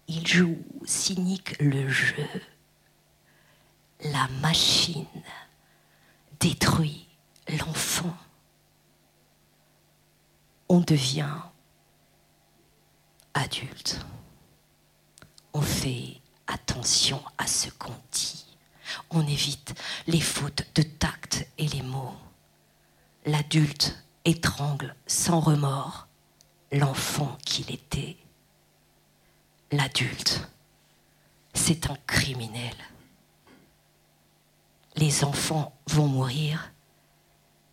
[0.08, 2.28] Ils jouent cynique le jeu.
[4.04, 5.06] La machine
[6.40, 7.08] détruit
[7.48, 8.18] l'enfant.
[10.70, 11.38] On devient
[13.34, 14.00] adulte.
[15.54, 18.51] On fait attention à ce qu'on dit.
[19.10, 19.74] On évite
[20.08, 22.16] les fautes de tact et les mots.
[23.26, 26.08] L'adulte étrangle sans remords
[26.72, 28.18] l'enfant qu'il était.
[29.72, 30.48] L'adulte,
[31.54, 32.76] c'est un criminel.
[34.96, 36.72] Les enfants vont mourir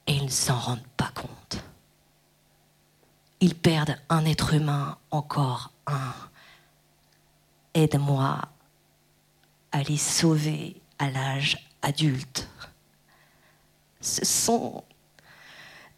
[0.07, 1.63] et ils ne s'en rendent pas compte.
[3.41, 6.13] ils perdent un être humain, encore un.
[7.75, 8.41] Aide-moi
[9.71, 12.49] à les sauver à l'âge adulte.
[14.01, 14.85] Ce sont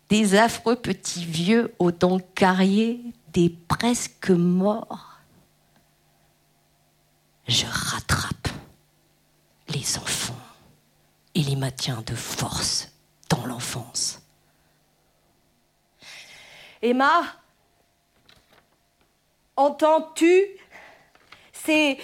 [0.08, 5.18] des affreux petits vieux aux dents carriées, des presque morts.
[7.46, 8.48] Je rattrape
[9.68, 10.34] les enfants
[11.34, 12.92] et les maintiens de force
[13.28, 14.20] dans l'enfance.
[16.82, 17.22] Emma,
[19.56, 20.46] entends-tu
[21.52, 21.98] ces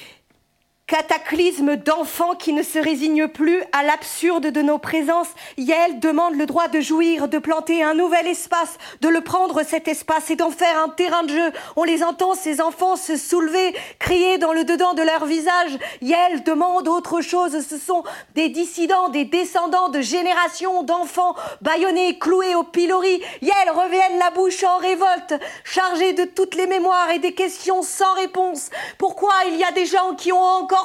[0.89, 5.31] Cataclysme d'enfants qui ne se résignent plus à l'absurde de nos présences.
[5.59, 9.89] Yael demande le droit de jouir, de planter un nouvel espace, de le prendre cet
[9.89, 11.53] espace et d'en faire un terrain de jeu.
[11.75, 15.77] On les entend, ces enfants, se soulever, crier dans le dedans de leur visage.
[16.03, 17.67] Yael demande autre chose.
[17.69, 18.05] Ce sont
[18.37, 23.21] des dissidents, des descendants de générations d'enfants bâillonnés, cloués au pilori.
[23.43, 28.15] Yael reviennent la bouche en révolte, chargés de toutes les mémoires et des questions sans
[28.15, 28.71] réponse.
[28.99, 30.76] Pourquoi il y a des gens qui ont encore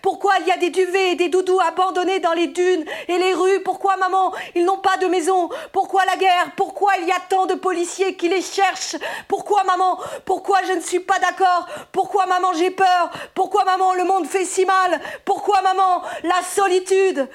[0.00, 3.34] Pourquoi il y a des duvets et des doudous abandonnés dans les dunes et les
[3.34, 3.62] rues?
[3.62, 5.48] Pourquoi, maman, ils n'ont pas de maison?
[5.72, 6.52] Pourquoi la guerre?
[6.56, 8.96] Pourquoi il y a tant de policiers qui les cherchent?
[9.28, 9.98] Pourquoi, maman?
[10.24, 11.66] Pourquoi je ne suis pas d'accord?
[11.92, 13.10] Pourquoi, maman, j'ai peur?
[13.34, 15.00] Pourquoi, maman, le monde fait si mal?
[15.24, 17.28] Pourquoi, maman, la solitude?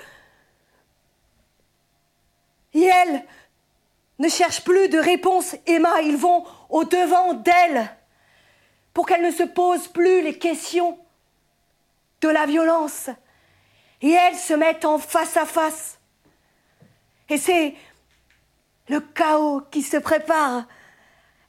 [2.73, 3.23] Et elle
[4.19, 7.89] ne cherche plus de réponse, Emma, ils vont au devant d'elle
[8.93, 10.97] pour qu'elle ne se pose plus les questions
[12.21, 13.09] de la violence.
[14.01, 15.99] Et elles se mettent en face à face.
[17.29, 17.75] Et c'est
[18.87, 20.65] le chaos qui se prépare,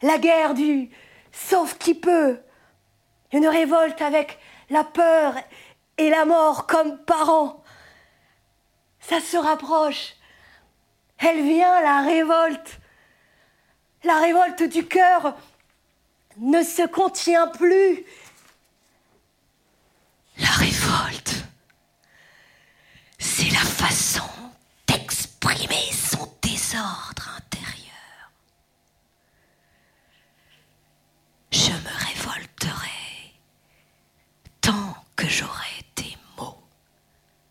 [0.02, 0.90] la guerre du
[1.30, 2.40] sauf qui peut,
[3.32, 4.38] une révolte avec
[4.70, 5.34] la peur
[5.98, 7.62] et la mort comme parents.
[9.00, 10.14] Ça se rapproche.
[11.18, 12.78] Elle vient, la révolte.
[14.04, 15.36] La révolte du cœur
[16.38, 18.04] ne se contient plus.
[20.40, 21.44] La révolte,
[23.18, 24.22] c'est la façon
[24.86, 28.32] d'exprimer son désordre intérieur.
[31.50, 33.34] Je me révolterai
[34.60, 36.62] tant que j'aurai des mots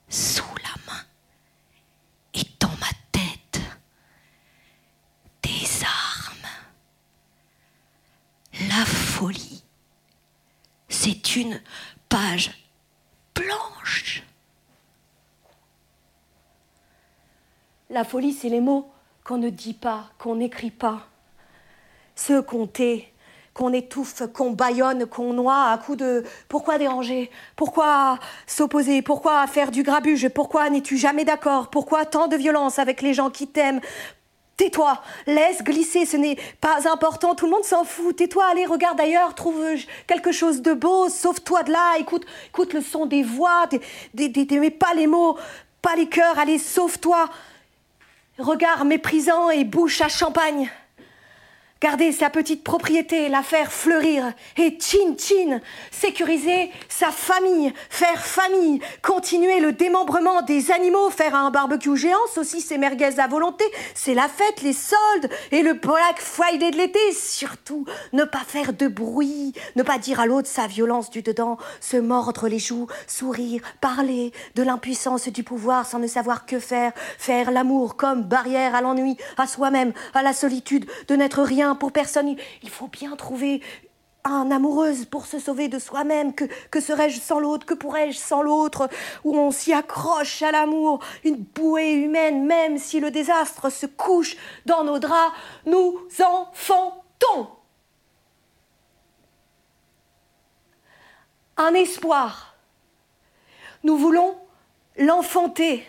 [0.09, 1.03] sous la main
[2.33, 3.61] et dans ma tête
[5.43, 6.49] des armes.
[8.69, 9.63] La folie,
[10.89, 11.61] c'est une
[12.09, 12.51] page
[13.39, 14.23] blanche.
[17.89, 18.89] La folie, c'est les mots
[19.23, 21.07] qu'on ne dit pas, qu'on n'écrit pas.
[22.15, 23.13] Ceux qu'on tait,
[23.53, 27.31] qu'on étouffe, qu'on bâillonne, qu'on noie à coups de pourquoi déranger?
[27.55, 29.01] Pourquoi s'opposer?
[29.01, 30.29] Pourquoi faire du grabuge?
[30.29, 31.69] Pourquoi n'es-tu jamais d'accord?
[31.69, 33.81] Pourquoi tant de violence avec les gens qui t'aiment?
[34.57, 38.15] Tais-toi, laisse glisser, ce n'est pas important, tout le monde s'en fout.
[38.15, 39.63] Tais-toi, allez, regarde ailleurs, trouve
[40.07, 43.67] quelque chose de beau, sauve-toi de là, écoute, écoute le son des voix,
[44.15, 45.37] des, mais pas les mots,
[45.83, 47.29] pas les cœurs, allez, sauve-toi.
[48.39, 50.71] Regard méprisant et bouche à champagne
[51.81, 55.59] garder sa petite propriété, la faire fleurir, et chin chin,
[55.91, 62.71] sécuriser sa famille, faire famille, continuer le démembrement des animaux, faire un barbecue géant, saucisses
[62.71, 63.63] et merguez à volonté,
[63.93, 66.99] c'est la fête, les soldes et le Black Friday de l'été.
[67.13, 71.57] Surtout, ne pas faire de bruit, ne pas dire à l'autre sa violence du dedans,
[71.79, 76.91] se mordre les joues, sourire, parler de l'impuissance du pouvoir sans ne savoir que faire,
[77.17, 81.91] faire l'amour comme barrière à l'ennui, à soi-même, à la solitude, de n'être rien pour
[81.91, 82.35] personne.
[82.63, 83.61] Il faut bien trouver
[84.23, 86.33] un amoureuse pour se sauver de soi-même.
[86.33, 88.89] Que, que serais-je sans l'autre Que pourrais-je sans l'autre
[89.23, 94.35] Où on s'y accroche à l'amour, une bouée humaine, même si le désastre se couche
[94.65, 97.49] dans nos draps, nous enfantons.
[101.57, 102.55] Un espoir.
[103.83, 104.37] Nous voulons
[104.97, 105.87] l'enfanter.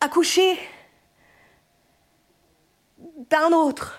[0.00, 0.58] Accoucher
[3.30, 3.98] d'un autre.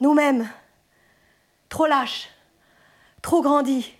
[0.00, 0.48] Nous-mêmes,
[1.68, 2.28] trop lâches,
[3.22, 3.92] trop grandis,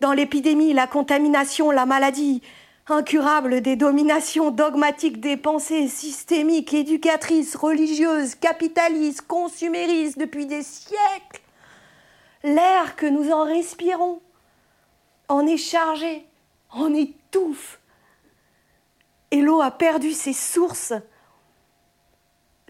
[0.00, 2.42] dans l'épidémie, la contamination, la maladie,
[2.88, 11.42] incurable des dominations dogmatiques des pensées systémiques, éducatrices, religieuses, capitalistes, consuméristes depuis des siècles.
[12.44, 14.20] L'air que nous en respirons
[15.28, 16.26] en est chargé,
[16.70, 17.80] en étouffe.
[19.30, 20.92] Et l'eau a perdu ses sources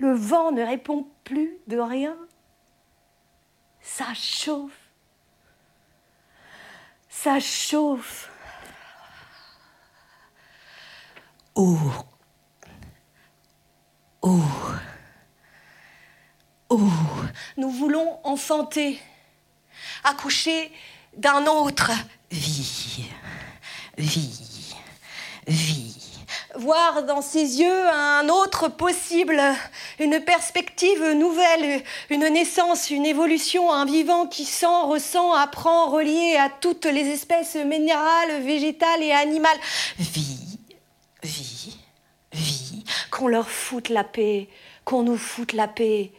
[0.03, 2.17] le vent ne répond plus de rien.
[3.81, 4.73] Ça chauffe.
[7.09, 8.29] Ça chauffe.
[11.55, 11.79] Oh,
[14.23, 14.41] Oh.
[16.69, 16.79] Oh.
[17.57, 19.01] Nous voulons enfanter,
[20.03, 20.73] accoucher
[21.17, 21.93] d'un autre.
[22.31, 23.09] Vie.
[23.99, 24.75] Vie.
[25.47, 25.92] Vie.
[26.57, 29.41] Voir dans ses yeux un autre possible,
[29.99, 36.51] une perspective nouvelle, une naissance, une évolution, un vivant qui sent, ressent, apprend, relié à
[36.51, 39.57] toutes les espèces minérales, végétales et animales.
[39.99, 40.59] Vie.
[41.23, 41.79] Vie.
[42.33, 42.85] Vie.
[43.11, 44.49] Qu'on leur foute la paix,
[44.85, 46.13] qu'on nous foute la paix.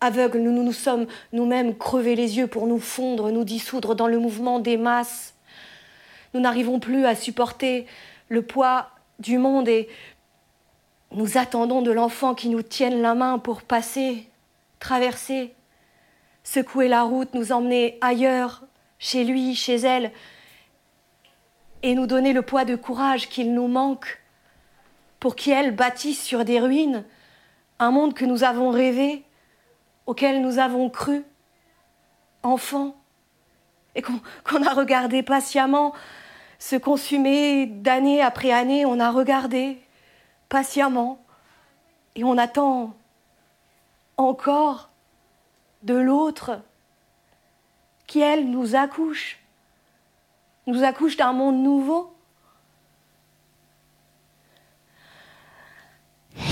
[0.00, 4.08] Aveugles, nous nous, nous sommes nous-mêmes crevés les yeux pour nous fondre, nous dissoudre dans
[4.08, 5.34] le mouvement des masses.
[6.32, 7.86] Nous n'arrivons plus à supporter
[8.30, 8.88] le poids
[9.18, 9.88] du monde et
[11.12, 14.28] nous attendons de l'enfant qui nous tienne la main pour passer,
[14.78, 15.54] traverser,
[16.42, 18.62] secouer la route, nous emmener ailleurs,
[18.98, 20.12] chez lui, chez elle,
[21.82, 24.22] et nous donner le poids de courage qu'il nous manque
[25.20, 27.04] pour qu'elle bâtisse sur des ruines
[27.78, 29.24] un monde que nous avons rêvé,
[30.06, 31.24] auquel nous avons cru,
[32.42, 32.94] enfant,
[33.94, 35.92] et qu'on qu a regardé patiemment
[36.62, 38.86] se consumer d'année après année.
[38.86, 39.82] On a regardé
[40.48, 41.18] patiemment
[42.14, 42.94] et on attend
[44.16, 44.90] encore
[45.82, 46.60] de l'autre
[48.06, 49.40] qui, elle, nous accouche,
[50.68, 52.14] nous accouche d'un monde nouveau.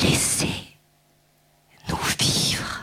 [0.03, 0.77] Laissez-nous
[2.19, 2.83] vivre,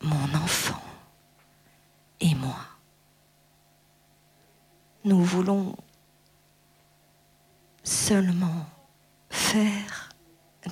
[0.00, 0.80] mon enfant
[2.20, 2.68] et moi.
[5.08, 5.74] Nous voulons
[7.82, 8.66] seulement
[9.30, 10.10] faire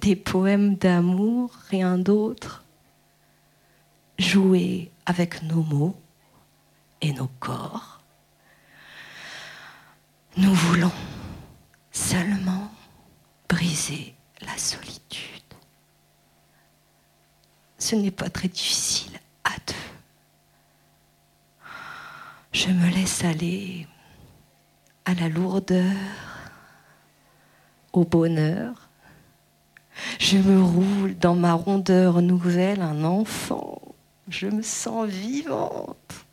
[0.03, 2.63] des poèmes d'amour, rien d'autre.
[4.19, 5.99] Jouer avec nos mots
[7.01, 8.03] et nos corps.
[10.37, 10.93] Nous voulons
[11.91, 12.71] seulement
[13.49, 15.55] briser la solitude.
[17.79, 19.75] Ce n'est pas très difficile à deux.
[22.53, 23.89] Je me laisse aller
[25.07, 25.97] à la lourdeur,
[27.93, 28.89] au bonheur.
[30.19, 33.81] Je me roule dans ma rondeur nouvelle un enfant.
[34.29, 36.27] Je me sens vivante.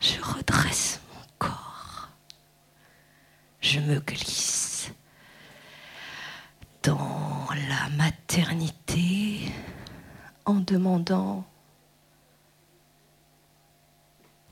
[0.00, 2.08] Je redresse mon corps.
[3.60, 4.90] Je me glisse
[6.82, 9.52] dans la maternité
[10.46, 11.44] en demandant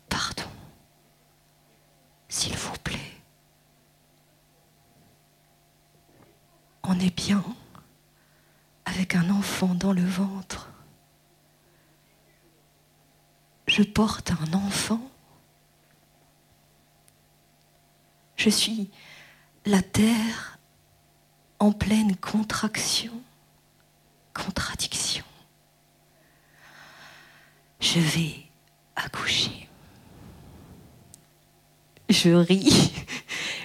[0.08, 0.48] pardon,
[2.28, 3.11] s'il vous plaît.
[6.84, 7.44] On est bien
[8.84, 10.68] avec un enfant dans le ventre.
[13.66, 15.00] Je porte un enfant.
[18.36, 18.90] Je suis
[19.64, 20.58] la terre
[21.60, 23.12] en pleine contraction,
[24.34, 25.24] contradiction.
[27.78, 28.46] Je vais
[28.96, 29.68] accoucher.
[32.08, 32.92] Je ris.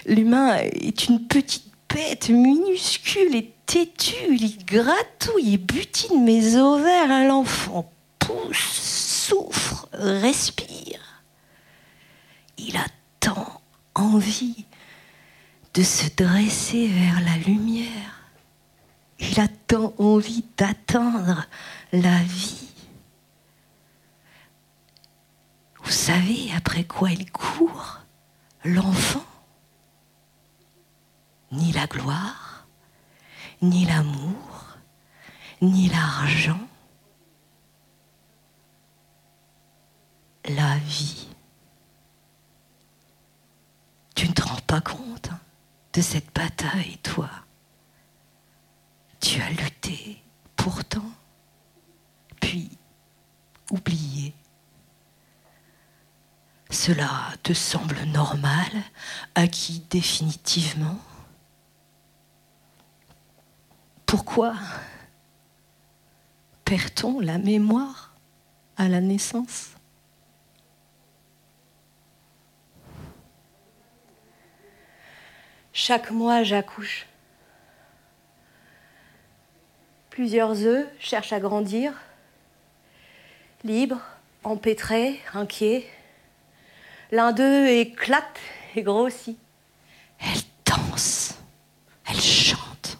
[0.06, 4.36] L'humain est une petite bête minuscule et têtue.
[4.36, 7.26] Il gratouille et butine mes ovaires.
[7.26, 11.22] L'enfant pousse, souffre, respire.
[12.58, 12.86] Il a
[13.20, 13.60] tant
[13.94, 14.66] envie
[15.74, 18.32] de se dresser vers la lumière.
[19.20, 21.46] Il a tant envie d'atteindre
[21.92, 22.68] la vie.
[25.82, 28.00] Vous savez après quoi il court,
[28.64, 29.24] l'enfant
[31.50, 32.66] Ni la gloire,
[33.62, 34.76] ni l'amour,
[35.62, 36.60] ni l'argent.
[40.44, 41.28] La vie.
[44.14, 45.30] Tu ne te rends pas compte
[45.92, 47.30] de cette bataille, toi.
[49.20, 50.22] Tu as lutté
[50.56, 51.10] pourtant,
[52.40, 52.78] puis
[53.70, 54.34] oublié.
[56.70, 57.10] Cela
[57.42, 58.70] te semble normal,
[59.34, 60.98] acquis définitivement?
[64.08, 64.54] Pourquoi
[66.64, 68.14] perd-on la mémoire
[68.78, 69.72] à la naissance?
[75.74, 77.06] Chaque mois, j'accouche.
[80.08, 81.92] Plusieurs œufs cherchent à grandir,
[83.62, 84.00] libres,
[84.42, 85.86] empêtrés, inquiets.
[87.10, 88.38] L'un d'eux éclate
[88.74, 89.38] et grossit.
[90.18, 91.34] Elle danse,
[92.08, 92.98] elle chante,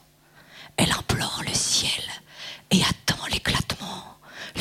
[0.77, 2.05] elle implore le ciel
[2.71, 4.05] et attend l'éclatement,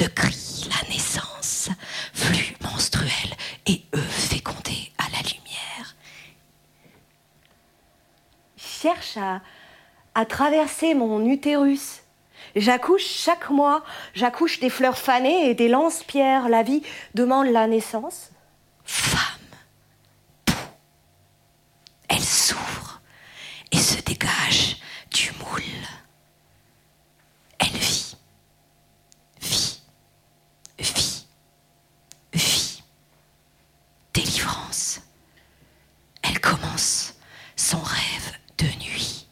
[0.02, 1.70] le cri, la naissance,
[2.14, 3.36] flux menstruel
[3.68, 5.96] et œufs fécondés à la lumière.
[9.18, 9.42] À,
[10.16, 12.02] a traversé mon utérus.
[12.56, 16.50] J'accouche chaque mois, j'accouche des fleurs fanées et des lance-pierres.
[16.50, 18.32] La vie demande la naissance.
[18.84, 19.22] Femme,
[22.10, 23.02] elle s'ouvre
[23.72, 24.78] et se dégage
[25.12, 25.62] du moule.
[27.60, 28.16] Elle vit,
[29.42, 29.82] vit,
[30.80, 31.28] vit,
[32.34, 32.84] vit.
[34.14, 35.02] Délivrance.
[36.24, 37.14] Elle commence
[37.56, 39.28] son rêve de nuit.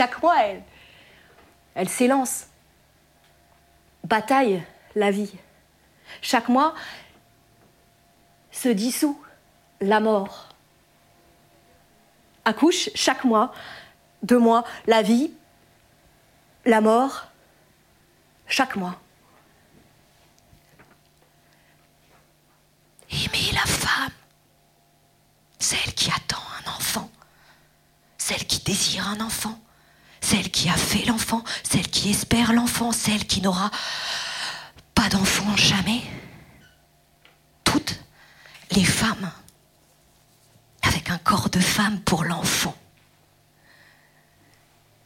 [0.00, 0.38] Chaque mois,
[1.74, 2.46] elle, s'élance.
[4.02, 4.62] Bataille
[4.94, 5.34] la vie.
[6.22, 6.74] Chaque mois
[8.50, 9.22] se dissout
[9.82, 10.48] la mort.
[12.46, 13.52] Accouche chaque mois,
[14.22, 15.34] deux mois, la vie,
[16.64, 17.26] la mort,
[18.46, 18.98] chaque mois.
[23.10, 24.12] Aimer la femme,
[25.58, 27.10] celle qui attend un enfant,
[28.16, 29.60] celle qui désire un enfant,
[30.30, 33.68] celle qui a fait l'enfant, celle qui espère l'enfant, celle qui n'aura
[34.94, 36.02] pas d'enfant jamais.
[37.64, 37.98] Toutes
[38.70, 39.32] les femmes
[40.82, 42.76] avec un corps de femme pour l'enfant.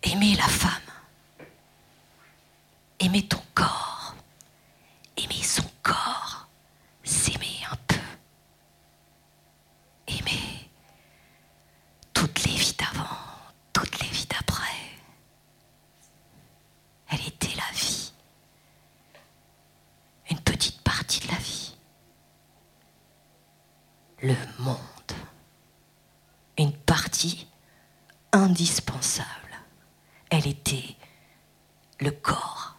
[0.02, 0.90] Aimer la femme.
[3.00, 4.14] Aimer ton corps.
[5.16, 6.48] Aimer son corps.
[7.02, 7.96] S'aimer un peu.
[10.06, 10.68] Aimer
[12.12, 13.16] toutes les vies d'avant,
[13.72, 14.64] toutes les vies d'après.
[17.14, 18.12] Elle était la vie.
[20.30, 21.76] Une petite partie de la vie.
[24.22, 24.78] Le monde.
[26.58, 27.46] Une partie
[28.54, 29.26] indispensable.
[30.30, 30.94] Elle était
[31.98, 32.76] le corps.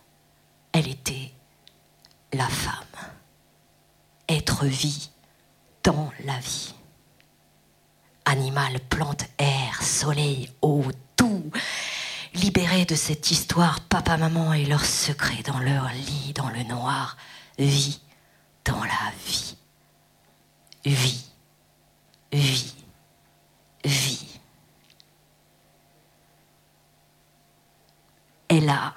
[0.72, 1.34] Elle était
[2.32, 2.74] la femme.
[4.30, 5.10] Être vie
[5.84, 6.74] dans la vie.
[8.24, 10.86] Animal, plante, air, soleil, eau,
[11.18, 11.52] tout.
[12.34, 17.18] Libérés de cette histoire, papa, maman et leurs secrets dans leur lit, dans le noir.
[17.60, 18.00] Vie
[18.64, 19.12] dans la.
[19.26, 19.58] Vie.
[20.86, 21.26] Vie.
[22.32, 22.76] Vie.
[28.66, 28.96] Elle a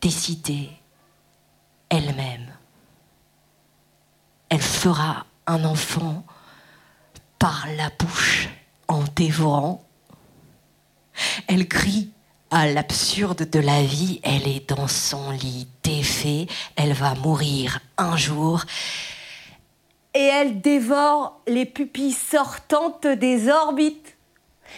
[0.00, 0.70] décidé
[1.88, 2.46] elle-même.
[4.48, 6.24] Elle fera un enfant
[7.40, 8.48] par la bouche
[8.86, 9.82] en dévorant.
[11.48, 12.12] Elle crie
[12.52, 18.16] à l'absurde de la vie, elle est dans son lit défait, elle va mourir un
[18.16, 18.64] jour.
[20.14, 24.16] Et elle dévore les pupilles sortantes des orbites.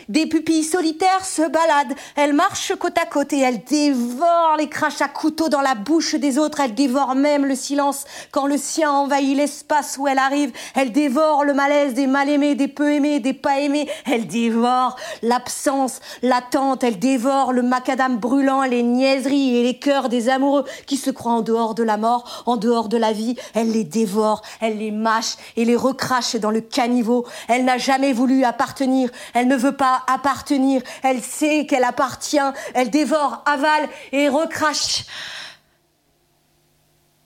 [0.09, 5.03] Des pupilles solitaires se baladent, elle marche côte à côte et elle dévore les crachats
[5.03, 8.05] à couteau dans la bouche des autres, elle dévore même le silence.
[8.31, 12.69] Quand le sien envahit l'espace où elle arrive, elle dévore le malaise des mal-aimés, des
[12.69, 18.83] peu aimés, des pas aimés, elle dévore l'absence, l'attente, elle dévore le macadam brûlant, les
[18.83, 22.57] niaiseries et les cœurs des amoureux qui se croient en dehors de la mort, en
[22.57, 26.61] dehors de la vie, elle les dévore, elle les mâche et les recrache dans le
[26.61, 30.83] caniveau, elle n'a jamais voulu appartenir, elle ne veut pas appartenir.
[31.03, 32.39] Elle sait qu'elle appartient.
[32.75, 35.05] Elle dévore, avale et recrache.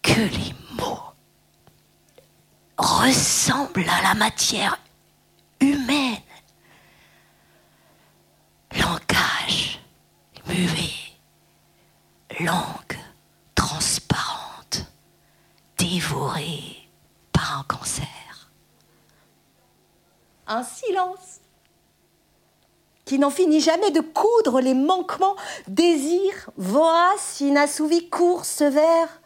[0.02, 1.00] Que les mots
[2.78, 4.78] ressemblent à la matière
[5.60, 6.18] humaine.
[8.72, 9.80] Langage
[10.46, 11.16] muet,
[12.40, 12.98] langue
[13.54, 14.84] transparente,
[15.78, 16.88] dévorée
[17.32, 18.06] par un cancer.
[20.46, 21.35] Un silence
[23.06, 25.36] qui n'en finit jamais de coudre les manquements,
[25.68, 29.22] désirs, voraces, inassouvis, courts, sévères.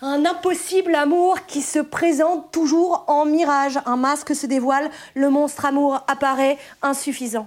[0.00, 3.78] Un impossible amour qui se présente toujours en mirage.
[3.86, 7.46] Un masque se dévoile, le monstre amour apparaît insuffisant.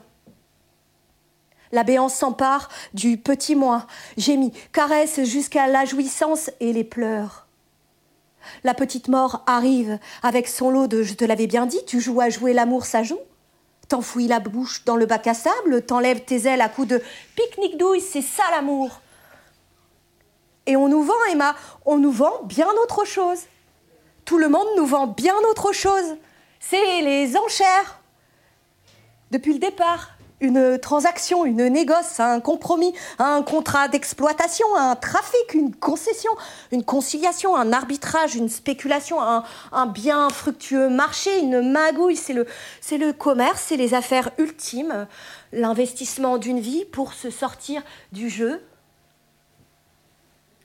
[1.71, 7.47] La béance s'empare du petit moi, gémit, caresse jusqu'à la jouissance et les pleurs.
[8.63, 12.21] La petite mort arrive avec son lot de je te l'avais bien dit, tu joues
[12.21, 13.19] à jouer l'amour, ça joue.
[13.87, 17.01] T'enfouis la bouche dans le bac à sable, t'enlèves tes ailes à coups de
[17.35, 19.01] pique-nique douille, c'est ça l'amour.
[20.65, 23.39] Et on nous vend, Emma, on nous vend bien autre chose.
[24.25, 26.17] Tout le monde nous vend bien autre chose.
[26.59, 28.01] C'est les enchères.
[29.31, 35.73] Depuis le départ, une transaction, une négoce, un compromis, un contrat d'exploitation, un trafic, une
[35.75, 36.31] concession,
[36.71, 42.15] une conciliation, un arbitrage, une spéculation, un, bien fructueux marché, une magouille.
[42.15, 42.45] C'est le,
[42.81, 45.07] c'est le commerce, c'est les affaires ultimes,
[45.51, 47.81] l'investissement d'une vie pour se sortir
[48.11, 48.63] du jeu,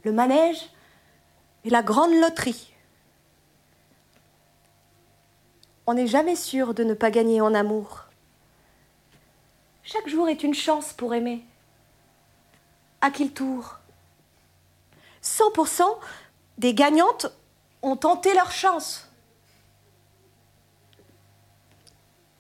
[0.05, 0.71] le manège
[1.65, 2.75] et la grande loterie.
[5.87, 8.02] On n'est jamais sûr de ne pas gagner en amour.
[9.85, 11.45] Chaque jour est une chance pour aimer.
[13.01, 13.79] À qui le tour?
[15.23, 15.83] 100%
[16.59, 17.27] des gagnantes
[17.83, 19.09] ont tenté leur chance.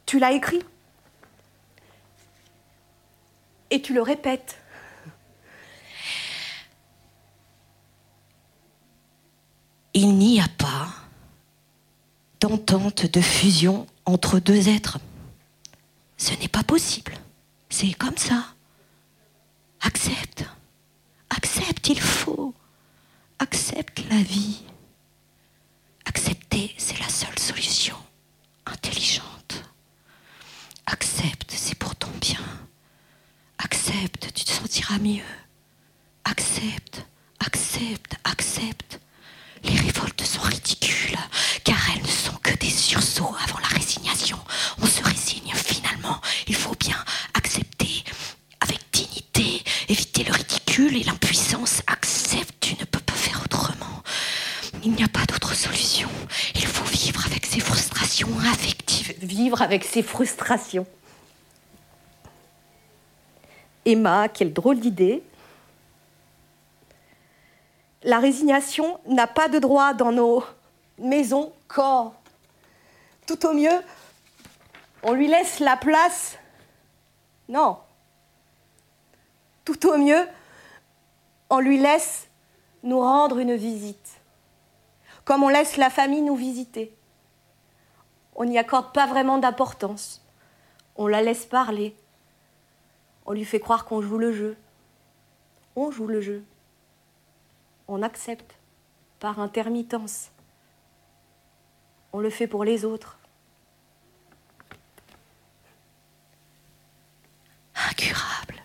[0.06, 0.62] Tu l'as écrit.
[3.70, 4.58] Et tu le répètes.
[9.94, 10.88] Il n'y a pas
[12.40, 14.98] d'entente de fusion entre deux êtres.
[16.16, 17.12] Ce n'est pas possible.
[17.72, 18.44] C'est comme ça.
[19.80, 20.44] Accepte.
[21.30, 22.54] Accepte, il faut.
[23.38, 24.62] Accepte la vie.
[26.04, 27.96] Accepter, c'est la seule solution
[28.66, 29.64] intelligente.
[30.84, 32.44] Accepte, c'est pour ton bien.
[33.56, 35.32] Accepte, tu te sentiras mieux.
[36.24, 37.06] Accepte,
[37.40, 39.00] accepte, accepte.
[39.64, 41.16] Les révoltes sont ridicules,
[41.64, 44.38] car elles ne sont que des sursauts avant la résignation
[45.54, 46.20] finalement.
[46.46, 46.96] Il faut bien
[47.34, 48.04] accepter
[48.60, 51.82] avec dignité, éviter le ridicule et l'impuissance.
[51.86, 54.02] Accepte, tu ne peux pas faire autrement.
[54.84, 56.08] Il n'y a pas d'autre solution.
[56.54, 59.14] Il faut vivre avec ses frustrations affectives.
[59.22, 60.86] Vivre avec ses frustrations.
[63.84, 65.22] Emma, quelle drôle d'idée.
[68.02, 70.44] La résignation n'a pas de droit dans nos
[70.98, 72.14] maisons, corps.
[73.26, 73.82] Tout au mieux,
[75.04, 76.36] on lui laisse la place.
[77.48, 77.78] Non.
[79.64, 80.26] Tout au mieux,
[81.50, 82.26] on lui laisse
[82.82, 84.10] nous rendre une visite.
[85.24, 86.92] Comme on laisse la famille nous visiter.
[88.34, 90.24] On n'y accorde pas vraiment d'importance.
[90.96, 91.94] On la laisse parler.
[93.26, 94.56] On lui fait croire qu'on joue le jeu.
[95.76, 96.44] On joue le jeu
[97.92, 98.54] on accepte
[99.20, 100.30] par intermittence.
[102.12, 103.18] On le fait pour les autres.
[107.74, 108.62] Incurable.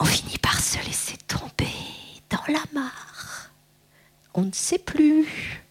[0.00, 1.72] On finit par se laisser tomber
[2.30, 3.50] dans la mare.
[4.34, 5.62] On ne sait plus.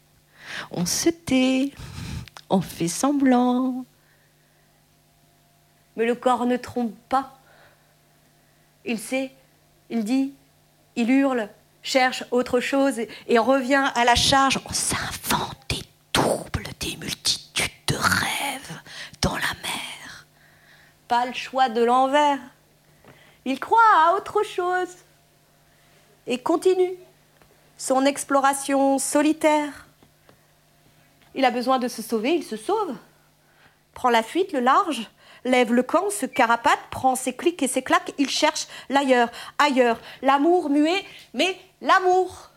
[0.69, 1.71] On se tait.
[2.53, 3.85] On fait semblant.
[5.95, 7.39] Mais le corps ne trompe pas.
[8.83, 9.31] Il sait,
[9.89, 10.33] il dit,
[10.97, 11.47] il hurle,
[11.81, 14.59] cherche autre chose et, revient à la charge.
[14.65, 15.81] On s'invente des
[16.13, 18.81] doubles, des multitudes de rêves
[19.21, 20.25] dans la mer.
[21.07, 22.39] Pas le choix de l'envers.
[23.45, 24.89] Il croit à autre chose
[26.27, 26.95] et continue
[27.77, 29.87] son exploration solitaire.
[31.35, 32.95] Il a besoin de se sauver, il se sauve.
[33.93, 35.09] Prend la fuite, le large,
[35.43, 39.99] lève le camp, se carapate, prend ses clics et ses claques, il cherche l'ailleurs, ailleurs,
[40.21, 42.49] l'amour muet, mais l'amour.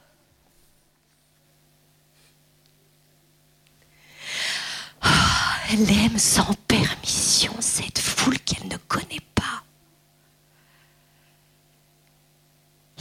[5.02, 9.62] Ah, elle aime sans permission cette foule qu'elle ne connaît pas.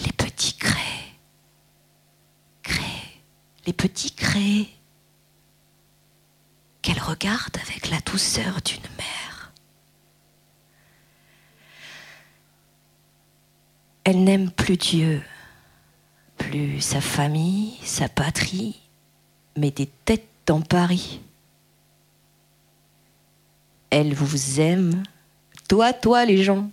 [0.05, 1.13] Les petits craies,
[2.61, 3.21] craies,
[3.65, 4.67] les petits craies
[6.83, 9.51] qu'elle regarde avec la douceur d'une mère.
[14.03, 15.23] Elle n'aime plus Dieu,
[16.37, 18.81] plus sa famille, sa patrie,
[19.57, 21.21] mais des têtes dans Paris.
[23.89, 25.03] Elle vous aime,
[25.69, 26.69] toi, toi les gens.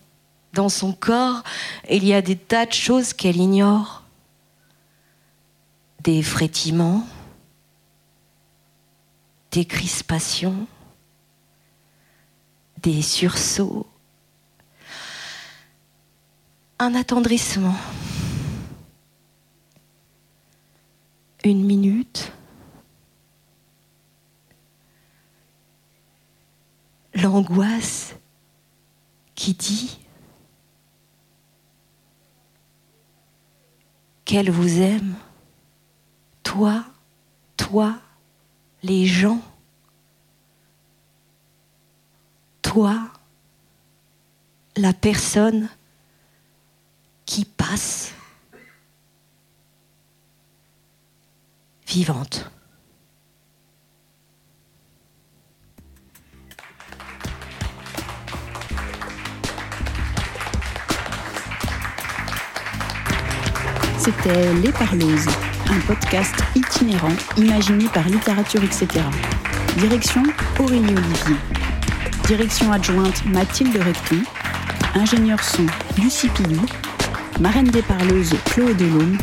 [0.53, 1.45] Dans son corps,
[1.89, 4.03] il y a des tas de choses qu'elle ignore.
[6.03, 7.07] Des frétillements,
[9.51, 10.67] des crispations,
[12.83, 13.87] des sursauts,
[16.79, 17.77] un attendrissement.
[21.45, 22.33] Une minute.
[27.15, 28.15] L'angoisse
[29.35, 29.99] qui dit
[34.25, 35.15] qu'elle vous aime,
[36.43, 36.85] toi,
[37.57, 38.01] toi,
[38.83, 39.41] les gens,
[42.63, 43.09] toi,
[44.77, 45.69] la personne
[47.27, 48.15] qui passe
[51.87, 52.51] vivante.
[63.99, 68.87] C'était Les Parleuses un podcast itinérant imaginé par Littérature etc.
[69.77, 70.23] Direction
[70.59, 71.37] Aurélie Olivier.
[72.27, 74.23] Direction adjointe Mathilde Recton.
[74.95, 75.67] Ingénieur son
[76.03, 76.61] Lucie Pilou.
[77.41, 79.19] Marraine des parleuses Chloé Delhomme.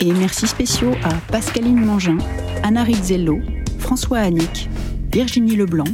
[0.00, 2.18] Et merci spéciaux à Pascaline Mangin,
[2.62, 3.40] Anna Rizzello,
[3.78, 4.68] François Annick,
[5.12, 5.84] Virginie Leblanc,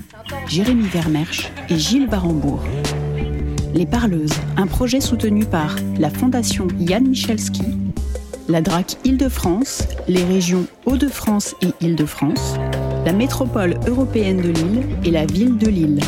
[0.47, 2.63] Jérémy Vermersch et Gilles Barambourg.
[3.73, 7.65] Les Parleuses, un projet soutenu par la Fondation Yann Michalski,
[8.49, 12.57] la DRAC Île-de-France, les régions Hauts-de-France et Île-de-France,
[13.07, 16.01] la métropole européenne de Lille et la ville de Lille.